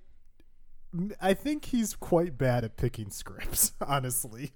[1.20, 3.72] I think he's quite bad at picking scripts.
[3.86, 4.52] Honestly,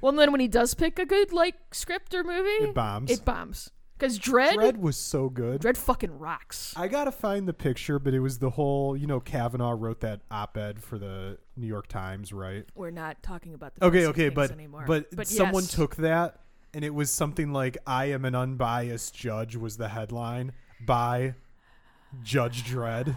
[0.00, 3.10] Well, and then when he does pick a good like script or movie, it bombs.
[3.10, 3.70] It bombs.
[3.98, 5.62] Because Dredd, Dredd was so good.
[5.62, 6.74] Dredd fucking rocks.
[6.76, 8.96] I gotta find the picture, but it was the whole.
[8.96, 12.64] You know, Kavanaugh wrote that op-ed for the New York Times, right?
[12.74, 14.84] We're not talking about the Okay, okay, but anymore.
[14.86, 15.72] but, someone yes.
[15.72, 16.40] took that
[16.74, 20.52] and it was something like "I am an unbiased judge" was the headline
[20.84, 21.34] by
[22.22, 23.08] Judge Dredd.
[23.08, 23.14] Yeah.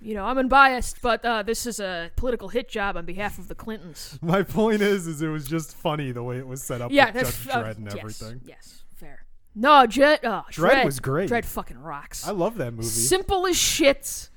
[0.00, 3.48] You know, I'm unbiased, but uh, this is a political hit job on behalf of
[3.48, 4.18] the Clintons.
[4.22, 7.10] My point is, is it was just funny the way it was set up yeah,
[7.10, 8.40] with Judge uh, Dredd and yes, everything.
[8.44, 9.24] Yes, fair.
[9.54, 10.24] No, Jet.
[10.24, 11.30] Uh, Dredd was great.
[11.30, 12.26] Dredd fucking rocks.
[12.26, 12.86] I love that movie.
[12.86, 14.30] Simple as shit.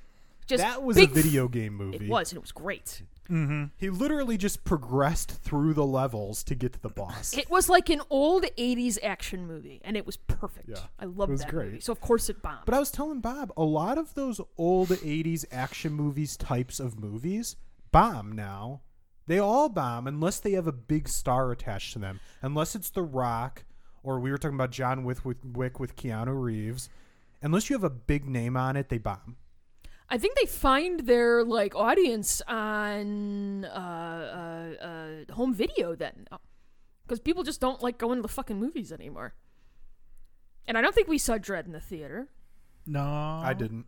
[0.48, 2.06] Just that was a video game movie.
[2.06, 3.04] It was, and it was great.
[3.30, 3.65] Mm-hmm.
[3.78, 7.38] He literally just progressed through the levels to get to the boss.
[7.38, 10.69] It was like an old '80s action movie, and it was perfect.
[10.69, 11.65] Yeah, I loved it was that great.
[11.67, 11.80] movie.
[11.82, 12.65] So of course it bombed.
[12.65, 16.99] But I was telling Bob, a lot of those old 80s action movies types of
[16.99, 17.55] movies
[17.91, 18.82] bomb now.
[19.28, 22.19] They all bomb unless they have a big star attached to them.
[22.41, 23.63] Unless it's The Rock,
[24.03, 26.89] or we were talking about John Wick with, Wick with Keanu Reeves.
[27.41, 29.38] Unless you have a big name on it, they bomb.
[30.14, 36.28] I think they find their like audience on uh, uh, uh, home video then,
[37.07, 39.34] because people just don't like going to the fucking movies anymore.
[40.68, 42.28] And I don't think we saw Dredd in the theater.
[42.86, 43.86] No, I didn't.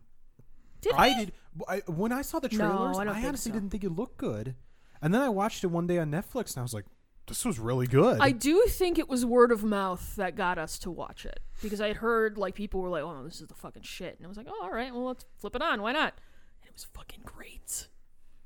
[0.80, 1.14] Did I we?
[1.26, 1.32] did.
[1.68, 3.52] I, when I saw the No, trailers, I I, honestly so.
[3.52, 4.54] didn't think it looked good.
[5.02, 6.86] And then I watched it one day on Netflix, and I was like,
[7.26, 10.78] "This was really good." I do think it was word of mouth that got us
[10.80, 13.54] to watch it because I had heard like people were like, "Oh, this is the
[13.54, 15.82] fucking shit," and I was like, "Oh, all right, well, let's flip it on.
[15.82, 16.14] Why not?"
[16.62, 17.88] And it was fucking great.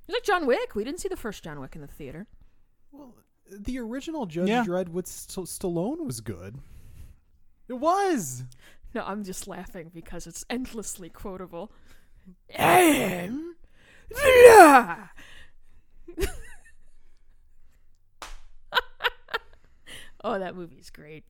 [0.02, 0.74] It was like John Wick.
[0.74, 2.26] We didn't see the first John Wick in the theater.
[2.92, 3.14] Well,
[3.50, 4.64] the original Judge Yeah.
[4.64, 6.58] Dredd with St- Stallone was good.
[7.68, 8.44] It was.
[8.94, 11.70] No, I'm just laughing because it's endlessly quotable.
[12.50, 13.54] And
[14.24, 15.08] yeah.
[20.24, 21.24] Oh, that movie's great.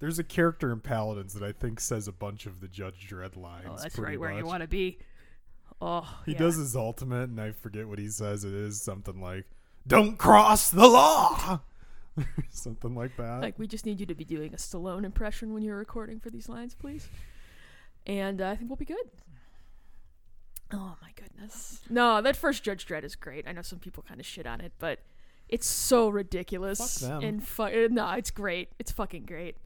[0.00, 3.36] There's a character in Paladins that I think says a bunch of the Judge Dredd
[3.36, 3.66] lines.
[3.68, 4.98] Oh, that's right where you want to be.
[5.80, 6.38] Oh, He yeah.
[6.38, 8.44] does his ultimate, and I forget what he says.
[8.44, 9.44] It is something like,
[9.86, 11.60] "Don't cross the law,"
[12.50, 13.40] something like that.
[13.42, 16.30] Like, we just need you to be doing a Stallone impression when you're recording for
[16.30, 17.08] these lines, please.
[18.06, 19.08] And uh, I think we'll be good.
[20.72, 21.80] Oh my goodness.
[21.88, 23.46] No, that first Judge Dredd is great.
[23.48, 24.98] I know some people kind of shit on it, but
[25.48, 27.22] it's so ridiculous Fuck them.
[27.22, 28.70] and fu- uh, no, it's great.
[28.78, 29.56] It's fucking great.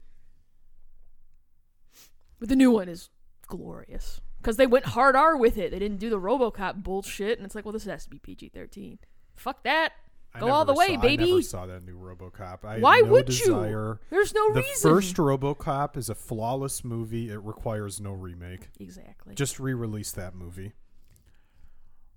[2.39, 3.09] But the new one is
[3.47, 5.71] glorious because they went hard R with it.
[5.71, 8.49] They didn't do the RoboCop bullshit, and it's like, well, this has to be PG
[8.49, 8.99] thirteen.
[9.35, 9.93] Fuck that.
[10.35, 11.25] I Go all the way, saw- I baby.
[11.29, 12.65] never saw that new RoboCop.
[12.65, 13.99] I Why have no would you?
[14.09, 14.63] There's no reason.
[14.89, 17.29] The first RoboCop is a flawless movie.
[17.29, 18.69] It requires no remake.
[18.79, 19.35] exactly.
[19.35, 20.73] Just re-release that movie.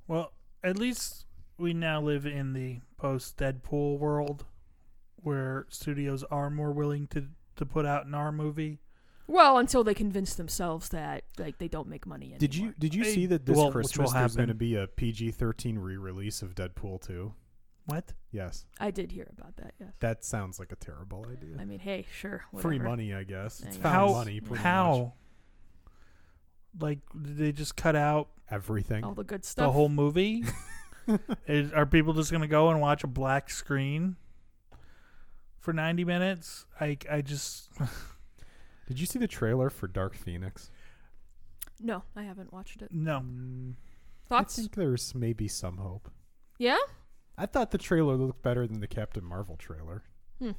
[0.08, 0.32] Well,
[0.64, 1.25] at least
[1.58, 4.44] we now live in the post Deadpool world
[5.16, 7.26] where studios are more willing to,
[7.56, 8.78] to put out an R movie.
[9.26, 12.38] well, until they convince themselves that like they don't make money anymore.
[12.38, 14.76] Did you did you Hey, see that this well, Christmas will there's going to be
[14.76, 17.32] a PG-13 re-release of Deadpool 2?
[17.86, 18.12] What?
[18.32, 18.66] Yes.
[18.80, 19.74] I did hear about that.
[19.80, 19.90] Yes.
[20.00, 21.56] That sounds like a terrible idea.
[21.58, 22.42] I mean, hey, sure.
[22.58, 23.60] Free money, I guess.
[23.60, 23.82] It's Yeah.
[23.82, 24.12] found How?
[24.12, 24.40] money.
[24.40, 24.98] Pretty how?
[24.98, 25.12] Much.
[26.78, 29.02] Like, did they just cut out Everything.
[29.02, 29.66] All the good stuff.
[29.66, 30.44] the whole movie?
[31.46, 34.16] Is, are people just going to go and watch a black screen
[35.60, 36.66] for 90 minutes?
[36.80, 37.70] I, I just.
[38.88, 40.70] Did you see the trailer for Dark Phoenix?
[41.80, 42.88] No, I haven't watched it.
[42.92, 43.22] No.
[44.28, 44.58] Thoughts?
[44.58, 46.10] I think there's maybe some hope.
[46.58, 46.78] yeah.
[47.38, 50.04] I thought the trailer looked better than the Captain Marvel trailer.
[50.38, 50.52] Hmm.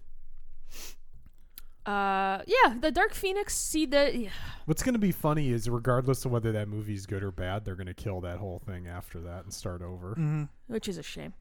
[1.87, 2.75] Uh, yeah.
[2.79, 3.55] The Dark Phoenix.
[3.55, 4.15] See the.
[4.15, 4.29] Yeah.
[4.65, 7.75] What's going to be funny is, regardless of whether that movie's good or bad, they're
[7.75, 10.13] going to kill that whole thing after that and start over.
[10.13, 11.33] hmm which is a shame.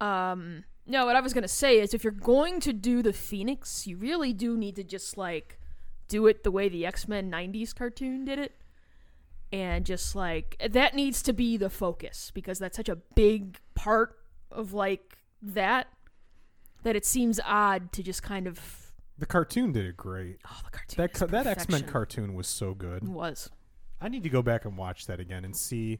[0.00, 3.86] Um, no, what I was gonna say is if you're going to do the Phoenix,
[3.86, 5.58] you really do need to just like
[6.06, 8.52] do it the way the X Men '90s cartoon did it,
[9.52, 14.16] and just like that needs to be the focus because that's such a big part
[14.52, 15.88] of like that
[16.84, 18.87] that it seems odd to just kind of
[19.18, 20.38] The cartoon did it great.
[20.46, 23.02] oh the cartoon That ca- that X Men cartoon was so good.
[23.02, 23.50] It was
[24.00, 25.98] I need to go back and watch that again and see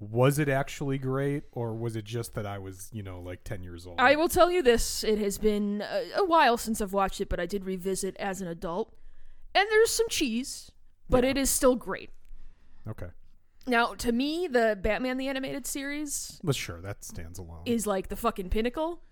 [0.00, 3.62] was it actually great or was it just that I was, you know, like 10
[3.64, 3.98] years old?
[3.98, 7.28] I will tell you this: it has been a, a while since I've watched it,
[7.28, 8.94] but I did revisit as an adult,
[9.56, 10.70] and there's some cheese,
[11.10, 11.30] but Yeah.
[11.30, 12.10] it is still great.
[12.86, 13.08] Okay.
[13.66, 17.62] Now, to me, the Batman the Animated Series Well, sure, that stands alone.
[17.66, 19.02] is like the fucking pinnacle.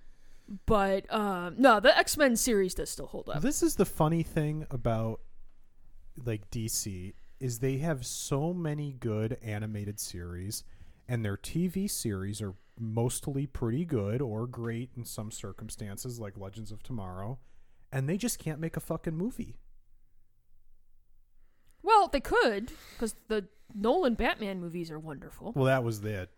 [0.67, 3.43] But um, no, the X Men series does still hold up.
[3.43, 5.21] This is the funny thing about
[6.25, 10.65] like DC is they have so many good animated series
[11.09, 16.73] and their TV series are mostly pretty good or great in some circumstances like Legends
[16.73, 17.39] of Tomorrow
[17.93, 19.59] and they just can't make a fucking movie.
[21.83, 25.53] Well, they could because the Nolan Batman movies are wonderful.
[25.55, 26.31] Well, that was it.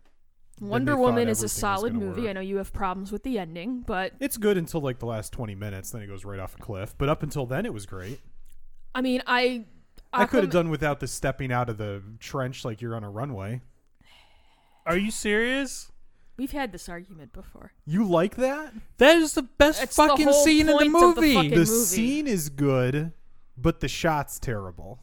[0.59, 2.21] Then Wonder Woman is a solid movie.
[2.21, 2.29] work.
[2.29, 5.31] I know you have problems with the ending, but It's good until like the last
[5.33, 7.85] 20 minutes then it goes right off a cliff, but up until then it was
[7.85, 8.19] great.
[8.93, 9.65] I mean, I
[10.11, 13.09] I could have done without the stepping out of the trench like you're on a
[13.09, 13.61] runway.
[14.85, 15.91] Are you serious?
[16.37, 17.73] We've had this argument before.
[17.85, 18.73] You like that?
[18.97, 21.49] That is the best It's fucking whole scene in the point of the movie.
[21.49, 21.65] the movie.
[21.65, 23.11] scene is good,
[23.57, 24.99] but the shot's terrible.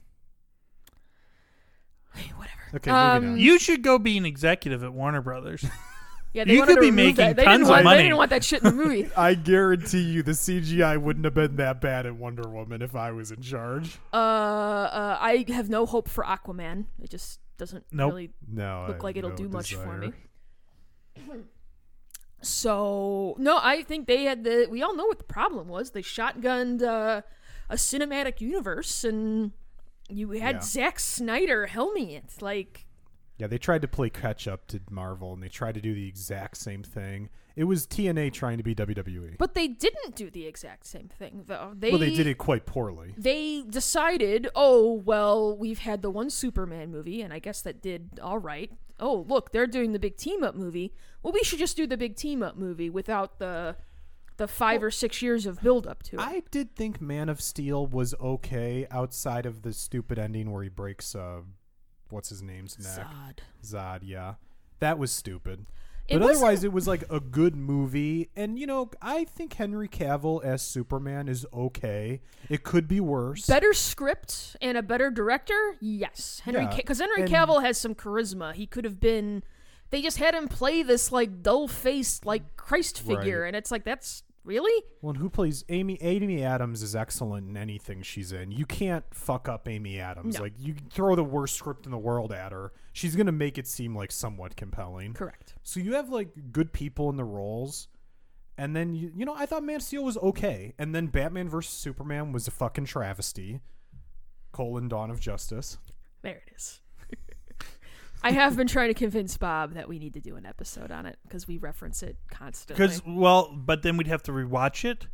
[2.15, 2.56] Hey, Whatever.
[2.75, 3.39] Okay, Um, on.
[3.39, 5.65] you should go be an executive at Warner Brothers.
[6.33, 7.37] Yeah, they You wanted could to be remove making that.
[7.37, 7.97] They tons didn't of want, money.
[7.97, 9.09] They didn't want that shit in the movie.
[9.17, 13.11] I guarantee you the CGI wouldn't have been that bad in Wonder Woman if I
[13.13, 13.97] was in charge.
[14.13, 16.87] uh, uh, I have no hope for Aquaman.
[17.03, 18.11] It just doesn't Nope.
[18.11, 20.13] really No, I look have like it'll no do much for me.
[22.43, 24.67] So no, I think they had the.
[24.71, 25.93] We all know what the problem was.
[25.93, 27.23] They shotgunned uh,
[27.71, 29.53] a cinematic universe, and
[30.09, 30.61] you had Yeah.
[30.63, 32.41] Zack Snyder helming it.
[32.41, 32.87] Like,
[33.39, 36.09] Yeah, they tried to play catch up to Marvel, and they tried to do the
[36.09, 37.29] exact same thing.
[37.55, 39.37] It was TNA trying to be WWE.
[39.39, 41.45] but they didn't do the exact same thing.
[41.47, 43.15] Though they well, they did it quite poorly.
[43.17, 48.21] They decided, oh well, we've had the one Superman movie, and I guess that did
[48.23, 48.71] all right.
[49.01, 50.93] Oh look, they're doing the big team up movie.
[51.23, 53.77] Well, we should just do the big team up movie without the
[54.37, 56.21] the five or six years of build up to it.
[56.21, 60.69] I did think Man of Steel was okay outside of the stupid ending where he
[60.69, 61.41] breaks uh
[62.11, 63.07] what's his name's neck.
[63.07, 63.39] Zod.
[63.65, 64.35] Zod, yeah.
[64.81, 65.67] That was stupid.
[66.09, 69.89] It but otherwise it was like a good movie and you know, I think Henry
[69.89, 72.21] Cavill as Superman is okay.
[72.49, 73.47] It could be worse.
[73.47, 75.75] Better script and a better director?
[75.81, 76.43] Yes.
[76.45, 78.55] Henry Yeah, because Henry and- Cavill has some charisma.
[78.55, 79.43] He could have been
[79.91, 83.47] they just had him play this like dull-faced like Christ figure Right.
[83.49, 84.85] and it's like that's really?
[85.03, 85.99] Well, and who plays Amy?
[86.01, 88.53] Amy Adams is excellent in anything she's in.
[88.53, 90.37] You can't fuck up Amy Adams.
[90.37, 90.43] No.
[90.43, 93.67] Like you throw the worst script in the world at her, she's gonna make it
[93.67, 95.13] seem like somewhat compelling.
[95.13, 95.55] Correct.
[95.63, 97.89] So you have like good people in the roles,
[98.57, 101.49] and then you, you know I thought Man of Steel was okay, and then Batman
[101.49, 103.61] versus Superman was a fucking travesty.
[104.53, 105.77] Colon Dawn of Justice.
[106.23, 106.81] There it is.
[108.23, 111.07] I have been trying to convince Bob that we need to do an episode on
[111.07, 112.85] it because we reference it constantly.
[112.87, 115.07] Because well, but then we'd have to rewatch it,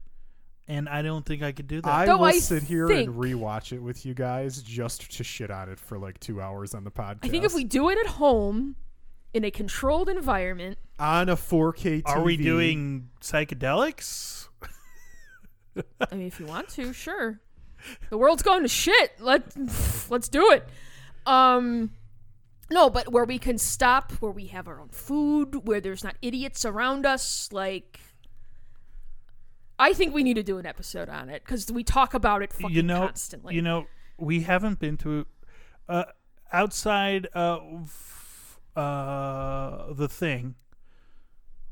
[0.66, 1.92] and I don't think I could do that.
[1.92, 5.24] I Though will I sit here think- and rewatch it with you guys just to
[5.24, 7.18] shit on it for like two hours on the podcast.
[7.24, 8.76] I think if we do it at home
[9.34, 10.78] in a controlled environment.
[10.98, 12.02] on a 4K TV.
[12.06, 14.48] Are we doing psychedelics?
[16.10, 17.40] I mean, if you want to, sure.
[18.10, 19.12] The world's going to shit.
[19.18, 19.42] Let
[20.10, 20.68] let's do it.
[21.26, 21.90] Um,
[22.72, 26.16] no, but where we can stop, where we have our own food, where there's not
[26.22, 28.00] idiots around us, like.
[29.78, 32.52] I think we need to do an episode on it because we talk about it
[32.52, 33.54] fucking you know, constantly.
[33.54, 35.26] you know, we haven't been to
[35.88, 36.04] uh,
[36.52, 40.54] outside of uh, the thing.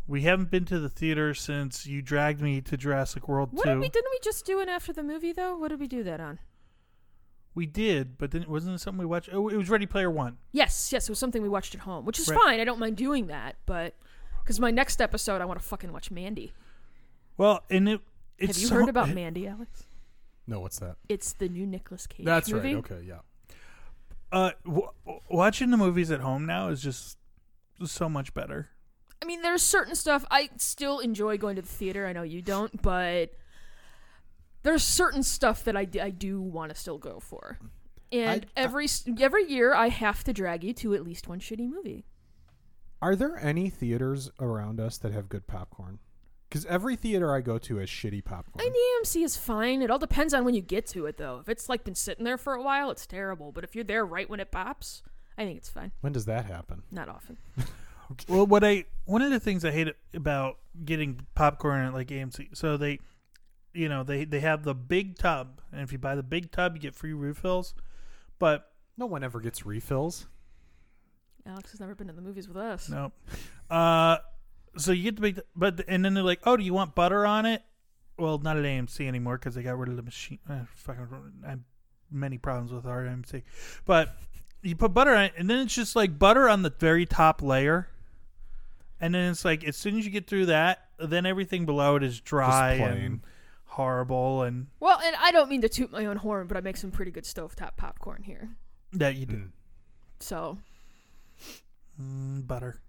[0.08, 3.70] We haven't been to the theater since you dragged me to Jurassic World what 2.
[3.70, 5.56] did we didn't we just do it after the movie though?
[5.56, 6.40] What did we do that on?
[7.54, 9.28] We did, but then wasn't it something we watched?
[9.32, 10.38] Oh, it was Ready Player One.
[10.52, 12.38] Yes, yes, it was something we watched at home, which is Right.
[12.38, 12.60] fine.
[12.60, 13.94] I don't mind doing that, but
[14.42, 16.52] because my next episode, I want to fucking watch Mandy.
[17.36, 18.00] Well, and it
[18.38, 19.84] it's Have you so- heard about Mandy, Alex?
[20.46, 20.96] No, what's that?
[21.08, 22.74] It's the new Nicolas Cage That's movie.
[22.74, 22.84] right.
[22.90, 23.18] Okay, yeah.
[24.32, 24.88] Uh, w-
[25.28, 27.18] watching the movies at home now is just
[27.84, 28.70] so much better.
[29.22, 32.06] I mean, there's certain stuff I still enjoy going to the theater.
[32.06, 33.32] I know you don't, but
[34.62, 37.58] there's certain stuff that I, d- I do want to still go for.
[38.12, 41.28] And I- uh, every s every year, I have to drag you to at least
[41.28, 42.04] one shitty movie.
[43.02, 45.98] Are there any theaters around us that have good popcorn?
[46.48, 48.64] Because every theater I go to has shitty popcorn.
[48.66, 49.82] And the AMC is fine.
[49.82, 51.38] It all depends on when you get to it, though.
[51.38, 53.52] If it's like been sitting there for a while, it's terrible.
[53.52, 55.02] But if you're there right when it pops,
[55.38, 55.92] I think it's fine.
[56.00, 56.82] when does that happen?
[56.90, 57.38] Not often.
[58.28, 62.56] Well, what I one of the things I hate about getting popcorn at like AMC,
[62.56, 62.98] so they,
[63.72, 66.74] you know, they they have the big tub, and if you buy the big tub,
[66.74, 67.74] you get free refills.
[68.38, 70.26] But No one ever gets refills.
[71.46, 72.88] Alex has never been to the movies with us.
[72.88, 73.12] no,
[73.70, 74.18] uh,
[74.76, 77.26] so you get the big, but and then they're like, oh, do you want butter
[77.26, 77.62] on it?
[78.18, 80.38] Well, not at AMC anymore because they got rid of the machine.
[80.48, 81.06] Uh, fucking,
[81.46, 81.60] I have
[82.10, 83.42] many problems with our AMC,
[83.86, 84.14] but
[84.62, 87.40] you put butter on it, and then it's just like butter on the very top
[87.42, 87.88] layer.
[89.00, 92.02] And then it's like as soon as you get through that, then everything below it
[92.02, 92.90] is dry plain.
[93.02, 93.20] and
[93.70, 96.76] horrible, and Well, and I don't mean to toot my own horn, but I make
[96.76, 98.50] some pretty good stovetop popcorn here.
[98.92, 99.50] that you do Mm.
[100.20, 100.58] So
[102.00, 102.80] mm, butter.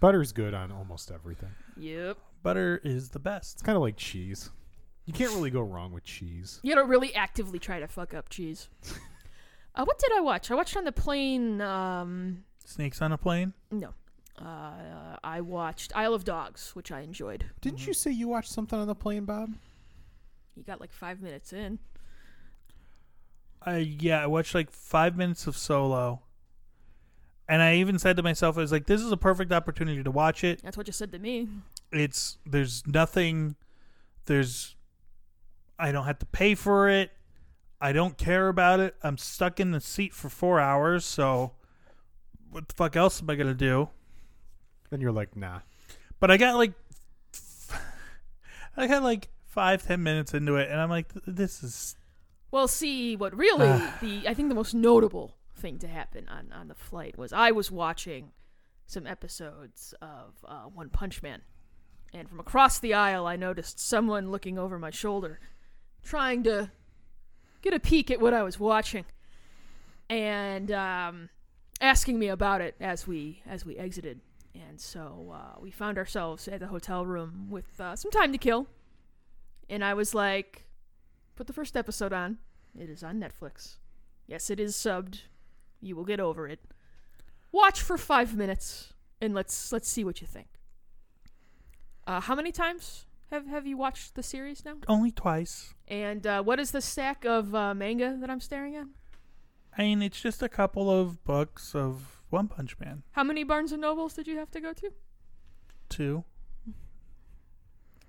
[0.00, 1.50] Butter's good on almost everything.
[1.76, 2.18] Yep.
[2.42, 3.54] Butter is the best.
[3.54, 4.50] It's kind of like cheese.
[5.06, 6.60] You can't really go wrong with cheese.
[6.62, 8.68] You don't really actively try to fuck up cheese.
[9.74, 10.50] uh, what did I watch?
[10.50, 11.60] I watched on the plane.
[11.60, 13.54] Um, Snakes on a plane.
[13.70, 13.94] no.
[14.44, 17.44] Uh, I watched Isle of Dogs, which I enjoyed.
[17.60, 19.54] Didn't you say you watched something on the plane, Bob?
[20.56, 21.78] You got like five minutes in.
[23.62, 26.22] I yeah, I watched like five minutes of Solo,
[27.48, 30.10] and I even said to myself, I was like, "This is a perfect opportunity to
[30.10, 31.48] watch it." That's what you said to me.
[31.92, 33.56] It's there's nothing,
[34.26, 34.76] there's,
[35.78, 37.10] I don't have to pay for it.
[37.80, 38.94] I don't care about it.
[39.02, 41.52] I'm stuck in the seat for four hours, so
[42.50, 43.88] what the fuck else am I gonna do?
[44.90, 45.60] Then you're like, nah.
[46.20, 46.72] But I got like,
[48.76, 51.96] I got like five ten minutes into it, and I'm like, "This is
[52.50, 53.68] Well, see, what really
[54.00, 57.50] the I think the most notable thing to happen on on the flight was I
[57.50, 58.32] was watching
[58.86, 61.42] some episodes of uh, One Punch Man,
[62.14, 65.40] and from across the aisle, I noticed someone looking over my shoulder,
[66.02, 66.70] trying to
[67.60, 69.04] get a peek at what I was watching,
[70.08, 71.28] and um,
[71.80, 74.20] asking me about it as we as we exited.
[74.54, 78.38] And so uh, we found ourselves at the hotel room with uh, some time to
[78.38, 78.66] kill,
[79.68, 80.66] and I was like,
[81.36, 82.38] "Put the first episode on."
[82.78, 83.76] It is on Netflix.
[84.26, 85.22] Yes, it is subbed.
[85.80, 86.60] You will get over it.
[87.52, 90.48] Watch for five minutes and let's let's see what you think.
[92.06, 94.76] Uh, how many times have have you watched the series now?
[94.88, 98.86] only twice." And uh, what is the stack of uh, manga that I'm staring at?
[99.76, 103.02] I mean, it's just a couple of books of One Punch Man.
[103.12, 104.90] How many Barnes and Nobles did you have to go to?
[105.88, 106.24] Two.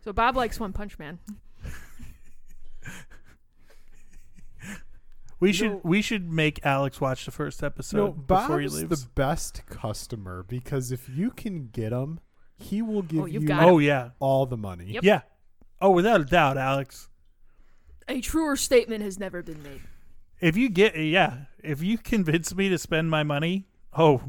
[0.03, 1.19] So Bob likes One Punch Man.
[5.41, 8.65] We You should know- we should make Alex watch the first episode no, before he
[8.67, 9.03] Bob's leaves.
[9.05, 12.19] the best customer because if you can get him,
[12.57, 14.85] he will give Oh, you've you got oh yeah, all the money.
[14.91, 15.03] Yep.
[15.05, 15.21] yeah.
[15.79, 17.07] Oh, without a doubt, Alex.
[18.09, 19.79] A truer statement has never been made.
[20.41, 23.65] If you get yeah, if you convince me to spend my money,
[23.97, 24.21] oh,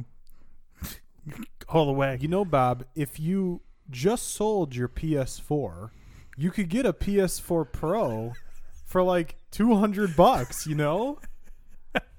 [1.68, 2.18] all the way.
[2.20, 5.90] You know, Bob, if you just sold your PS4,
[6.36, 8.32] you could get a PS4 Pro
[8.86, 11.18] for like 200 bucks, you know?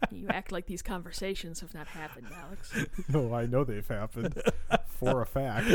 [0.09, 2.73] You act like these conversations have not happened, Alex.
[3.09, 4.41] No, I know they've happened
[4.87, 5.69] for a fact.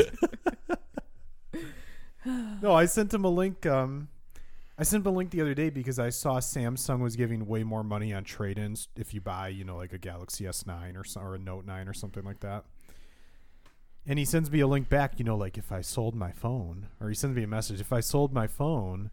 [2.25, 3.65] no, I sent him a link.
[3.65, 4.09] Um,
[4.79, 7.83] I sent a link the other day because I saw Samsung was giving way more
[7.83, 11.35] money on trade-ins if you buy, you know, like a Galaxy S9 or so, or
[11.35, 12.63] a Note 9 or something like that.
[14.05, 16.87] And he sends me a link back, you know, like if I sold my phone,
[17.01, 19.09] or he sends me a message, if I sold my phone,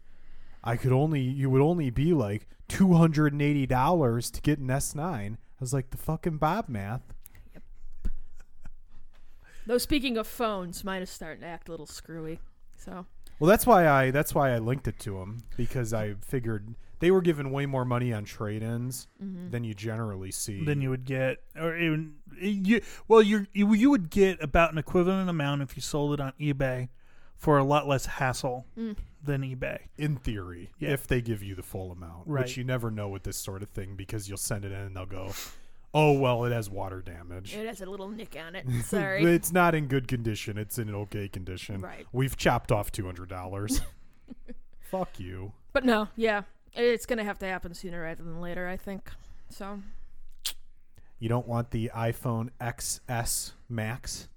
[0.63, 4.59] I could only, you would only be like two hundred and eighty dollars to get
[4.59, 5.33] an S9.
[5.33, 7.01] I was like, the fucking Bob math.
[9.65, 12.39] Though speaking of phones, mine is starting to act a little screwy.
[12.77, 13.07] So
[13.39, 17.11] Well, that's why I that's why I linked it to him because I figured they
[17.11, 19.49] were giving way more money on trade-ins Mm-hmm.
[19.51, 20.63] than you generally see.
[20.63, 22.81] Then you would get, or even you.
[23.07, 26.31] Well, you you you would get about an equivalent amount if you sold it on
[26.39, 26.89] eBay
[27.35, 28.95] for a lot less hassle Mm.
[29.21, 29.79] than eBay.
[29.97, 30.91] in theory, Yeah.
[30.91, 32.43] if they give you the full amount, Right.
[32.45, 34.95] which you never know with this sort of thing because you'll send it in and
[34.95, 35.33] they'll go,
[35.95, 37.55] "Oh well, it has water damage.
[37.55, 38.65] it has a little nick on it.
[38.85, 39.23] Sorry.
[39.23, 40.57] it's not in good condition.
[40.57, 41.81] It's in an okay condition.
[41.81, 42.05] Right.
[42.11, 43.81] We've chopped off two hundred dollars.
[44.91, 45.53] Fuck you.
[45.73, 46.43] but no, yeah,
[46.73, 48.67] it's gonna have to happen sooner rather than later.
[48.67, 49.09] I think.
[49.49, 49.79] So
[51.19, 54.27] You don't want the iPhone XS Max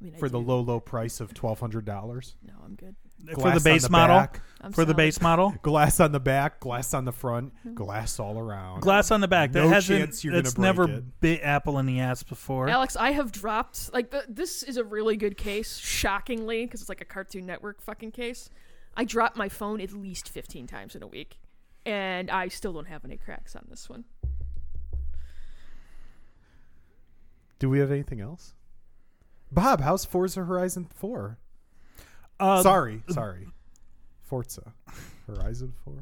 [0.00, 2.34] I mean, I for the low, low price of twelve hundred dollars.
[2.46, 2.96] No, I'm good.
[3.34, 4.26] For the base model,
[4.60, 4.96] I'm for the solid.
[4.96, 7.74] base model, glass on the back, glass on the front, Hmm.
[7.74, 8.80] glass all around.
[8.80, 9.52] glass on the back.
[9.52, 9.98] That No hasn't.
[10.00, 11.20] chance you're gonna It's break never it.
[11.20, 12.68] bit Apple in the ass before.
[12.68, 16.88] Alex, I have dropped like the, this is a really good case, shockingly, because it's
[16.88, 18.48] like a Cartoon Network fucking case.
[18.96, 21.38] I dropped my phone at least 15 times in a week,
[21.84, 24.04] and I still don't have any cracks on this one.
[27.58, 28.54] Do we have anything else?
[29.50, 31.38] Bob, how's Forza Horizon 4?
[32.38, 33.48] Uh, sorry, sorry.
[34.22, 34.72] Forza
[35.26, 35.94] Horizon 4.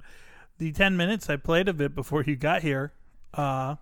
[0.58, 2.92] the 10 minutes I played of it before you got here
[3.34, 3.76] uh,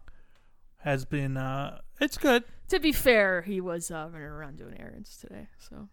[0.79, 2.45] has been, uh, it's good.
[2.69, 5.89] To be fair, he was uh, running around doing errands today, so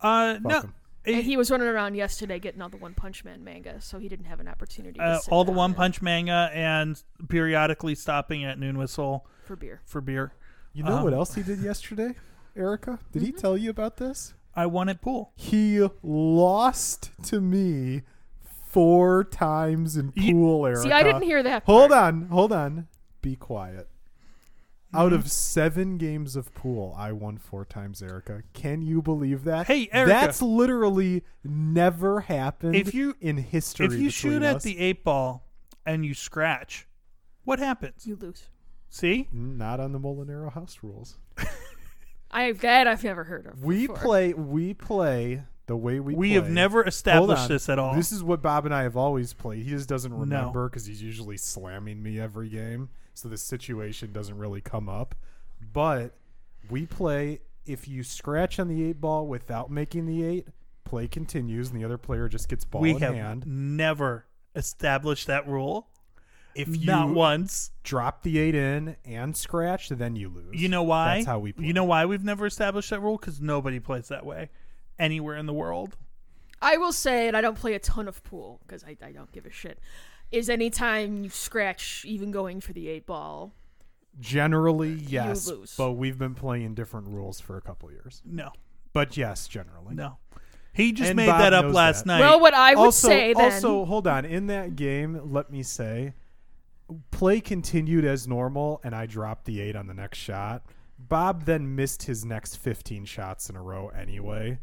[0.00, 0.74] Uh, Fuck no, 'em.
[1.06, 4.08] and he was running around yesterday getting all the One Punch Man manga, so he
[4.08, 4.98] didn't have an opportunity.
[4.98, 8.76] To uh, sit all the down One and- Punch manga and periodically stopping at Noon
[8.78, 9.80] Whistle for beer.
[9.86, 10.32] for beer.
[10.74, 11.04] You know Uh-huh.
[11.04, 12.14] what else he did yesterday,
[12.54, 12.98] Erica?
[13.12, 14.34] Did he tell you about this?
[14.56, 15.32] I won at pool.
[15.36, 18.02] He lost to me
[18.68, 20.82] four times in You- pool, Erica.
[20.82, 21.64] See, I didn't hear that.
[21.64, 22.02] Hold part.
[22.14, 22.88] on, hold on.
[23.22, 23.88] Be quiet.
[24.94, 25.14] Out Mm-hmm.
[25.16, 28.42] of seven games of pool, I won four times, Erica.
[28.54, 29.66] Can you believe that?
[29.66, 30.08] Hey, Erica.
[30.12, 33.86] That's literally never happened If you- in history.
[33.86, 34.62] If you shoot between at us.
[34.62, 35.44] the eight ball
[35.84, 36.86] and you scratch,
[37.44, 38.06] what happens?
[38.06, 38.48] You lose.
[38.88, 39.28] See?
[39.32, 41.18] Not on the Molinero house rules.
[42.36, 43.64] I that I've never heard of.
[43.64, 43.96] We before.
[43.96, 44.34] play.
[44.34, 46.14] We play the way we.
[46.14, 46.34] We play.
[46.34, 47.94] have never established this at all.
[47.94, 49.64] This is what Bob and I have always played.
[49.64, 54.36] He just doesn't remember because he's usually slamming me every game, so the situation doesn't
[54.36, 55.14] really come up.
[55.72, 56.12] But
[56.68, 57.40] we play.
[57.64, 60.46] If you scratch on the eight ball without making the eight,
[60.84, 63.44] play continues, and the other player just gets ball we in have hand.
[63.46, 65.88] never established that rule.
[66.56, 67.70] If you Not once.
[67.82, 70.60] drop the eight in and scratch, then you lose.
[70.60, 71.16] You know why?
[71.16, 71.66] That's how we play.
[71.66, 73.16] You know why we've never established that rule?
[73.18, 74.50] Because nobody plays that way
[74.98, 75.96] anywhere in the world.
[76.62, 79.30] I will say, and I don't play a ton of pool because I, I don't
[79.32, 79.78] give a shit.
[80.32, 83.52] Is anytime you scratch, even going for the eight ball,
[84.18, 85.74] Generally, yes, you lose.
[85.76, 88.22] but we've been playing different rules for a couple years.
[88.24, 88.50] No,
[88.94, 89.94] But yes, generally.
[89.94, 90.16] no.
[90.72, 92.06] He just And made Bob that up last that.
[92.06, 92.20] night.
[92.20, 94.24] well, what I would also, say then, also, hold on.
[94.24, 96.14] In that game, let me say,
[97.10, 100.64] play continued as normal, and I dropped the eight on the next shot.
[100.98, 104.58] Bob then missed his next 15 shots in a row anyway.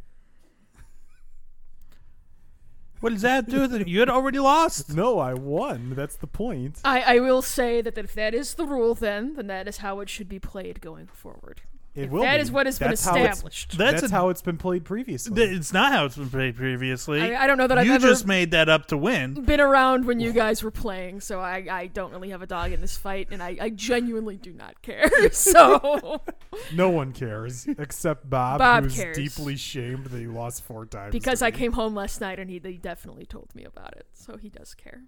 [3.02, 3.88] what does that do with it?
[3.88, 4.94] You had already lost.
[4.94, 5.94] No, I won.
[5.96, 6.80] That's the point.
[6.86, 10.00] I, I will say that if that is the rule, then then that is how
[10.00, 11.62] it should be played going forward.
[11.96, 12.42] It will that be.
[12.42, 13.78] is what has been That's how established.
[13.78, 15.36] That's, That's, a- how it's been played previously.
[15.36, 17.22] th- It's not how it's been played previously.
[17.22, 19.36] I, I don't know that I've you ever just made that up to win.
[19.46, 22.72] been around when you guys were playing, so I, I don't really have a dog
[22.72, 25.10] in this fight, and I, I genuinely do not care.
[25.32, 26.22] so
[26.74, 29.16] no one cares except Bob, Bob who's cares.
[29.16, 31.12] deeply shamed that he lost four times.
[31.12, 34.38] because I came home last night and he, he definitely told me about it, so
[34.38, 35.04] he does care.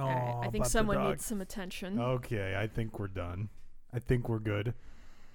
[0.00, 2.00] Oh, All right, I think someone needs some attention.
[2.00, 3.48] Okay, I think we're done.
[3.92, 4.74] I think we're good.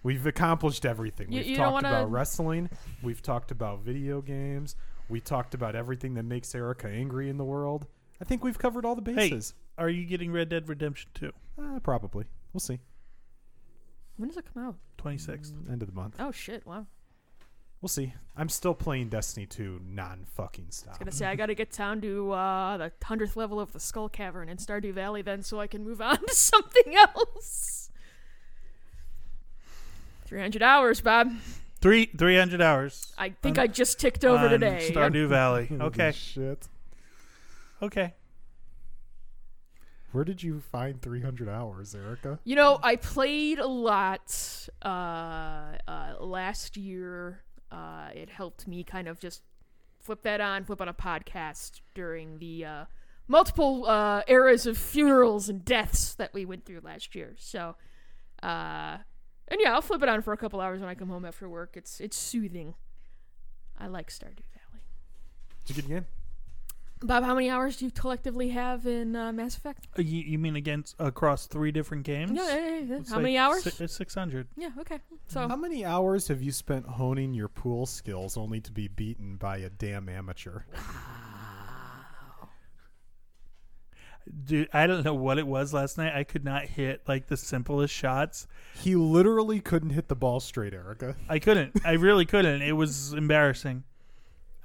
[0.03, 1.31] We've accomplished everything.
[1.31, 2.69] You- We've you talked wanna- about wrestling.
[3.03, 4.75] We've talked about video games.
[5.09, 7.87] We talked about everything that makes Erica angry in the world.
[8.21, 9.29] I think we've covered all the Hey.
[9.29, 9.53] bases.
[9.77, 11.31] Are you getting Red Dead Redemption 2?
[11.61, 12.25] Uh, probably.
[12.53, 12.79] We'll see.
[14.17, 14.77] When does it come out?
[14.97, 15.53] 26th.
[15.69, 16.15] End of the month.
[16.19, 16.65] Oh shit!
[16.65, 16.87] Wow.
[17.85, 18.15] We'll see.
[18.35, 20.87] I'm still playing Destiny 2 non fucking stop.
[20.87, 23.79] I was gonna say I gotta get down to uh, the hundredth level of the
[23.79, 27.91] Skull Cavern in Stardew Valley then, so I can move on to something else.
[30.25, 31.31] Three hundred hours, Bob.
[31.79, 33.13] Three three hundred hours.
[33.19, 34.89] I think on- I just ticked over on today.
[34.91, 34.95] Yep.
[34.95, 35.65] Stardew Valley.
[35.69, 36.11] Holy Okay.
[36.11, 36.67] Shit.
[37.83, 38.15] Okay.
[40.11, 42.39] Where did you find 300 hours, Erica?
[42.45, 44.87] You know, I played a lot uh,
[45.87, 47.41] uh, last year.
[47.75, 49.41] Uh, it helped me kind of just
[49.99, 52.85] flip that on, flip on a podcast during the uh,
[53.27, 57.35] multiple uh, eras of funerals and deaths that we went through last year.
[57.37, 57.75] So,
[58.41, 58.97] uh,
[59.49, 61.49] and yeah, I'll flip it on for a couple hours when I come home after
[61.49, 61.75] work.
[61.75, 62.75] It's it's soothing.
[63.77, 64.83] I like Stardew Valley.
[65.65, 66.05] Did you get again?
[67.01, 69.87] Bob, how many hours do you collectively have in uh, Mass Effect?
[69.99, 72.31] Uh, You, you mean against across three different games?
[72.33, 72.95] Yeah, yeah, yeah, yeah.
[72.97, 73.63] It's how like many hours?
[73.63, 74.47] si- It's six hundred.
[74.57, 74.99] yeah, okay.
[75.27, 79.35] So How many hours have you spent honing your pool skills only to be beaten
[79.35, 80.61] by a damn amateur?
[84.45, 86.15] Dude, I don't know what it was last night.
[86.15, 88.47] I could not hit like the simplest shots.
[88.73, 91.15] He literally couldn't hit the ball straight, Erica.
[91.29, 91.79] I couldn't.
[91.85, 92.63] I really couldn't.
[92.63, 93.83] It was embarrassing.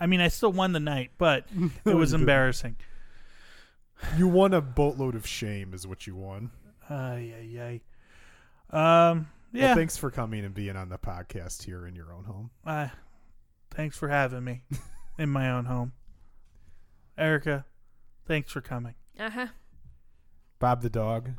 [0.00, 1.44] I mean, I still won the night, but
[1.84, 2.76] it was embarrassing.
[4.16, 6.50] You won a boatload of shame, is what you won.
[6.88, 7.80] Ay, ay,
[8.72, 9.10] ay.
[9.10, 9.74] Um, Well, yeah.
[9.74, 12.50] thanks for coming and being on the podcast here in your own home.
[12.66, 12.88] uh,
[13.72, 14.62] thanks for having me
[15.18, 15.92] in my own home.
[17.18, 17.66] Erica,
[18.26, 18.94] thanks for coming.
[19.18, 19.46] uh huh.
[20.58, 21.30] Bob the dog,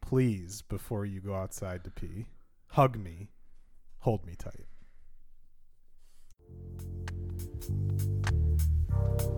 [0.00, 2.26] please, before you go outside to pee,
[2.68, 3.28] hug me,
[4.00, 4.66] hold me tight.
[7.68, 9.37] Thank you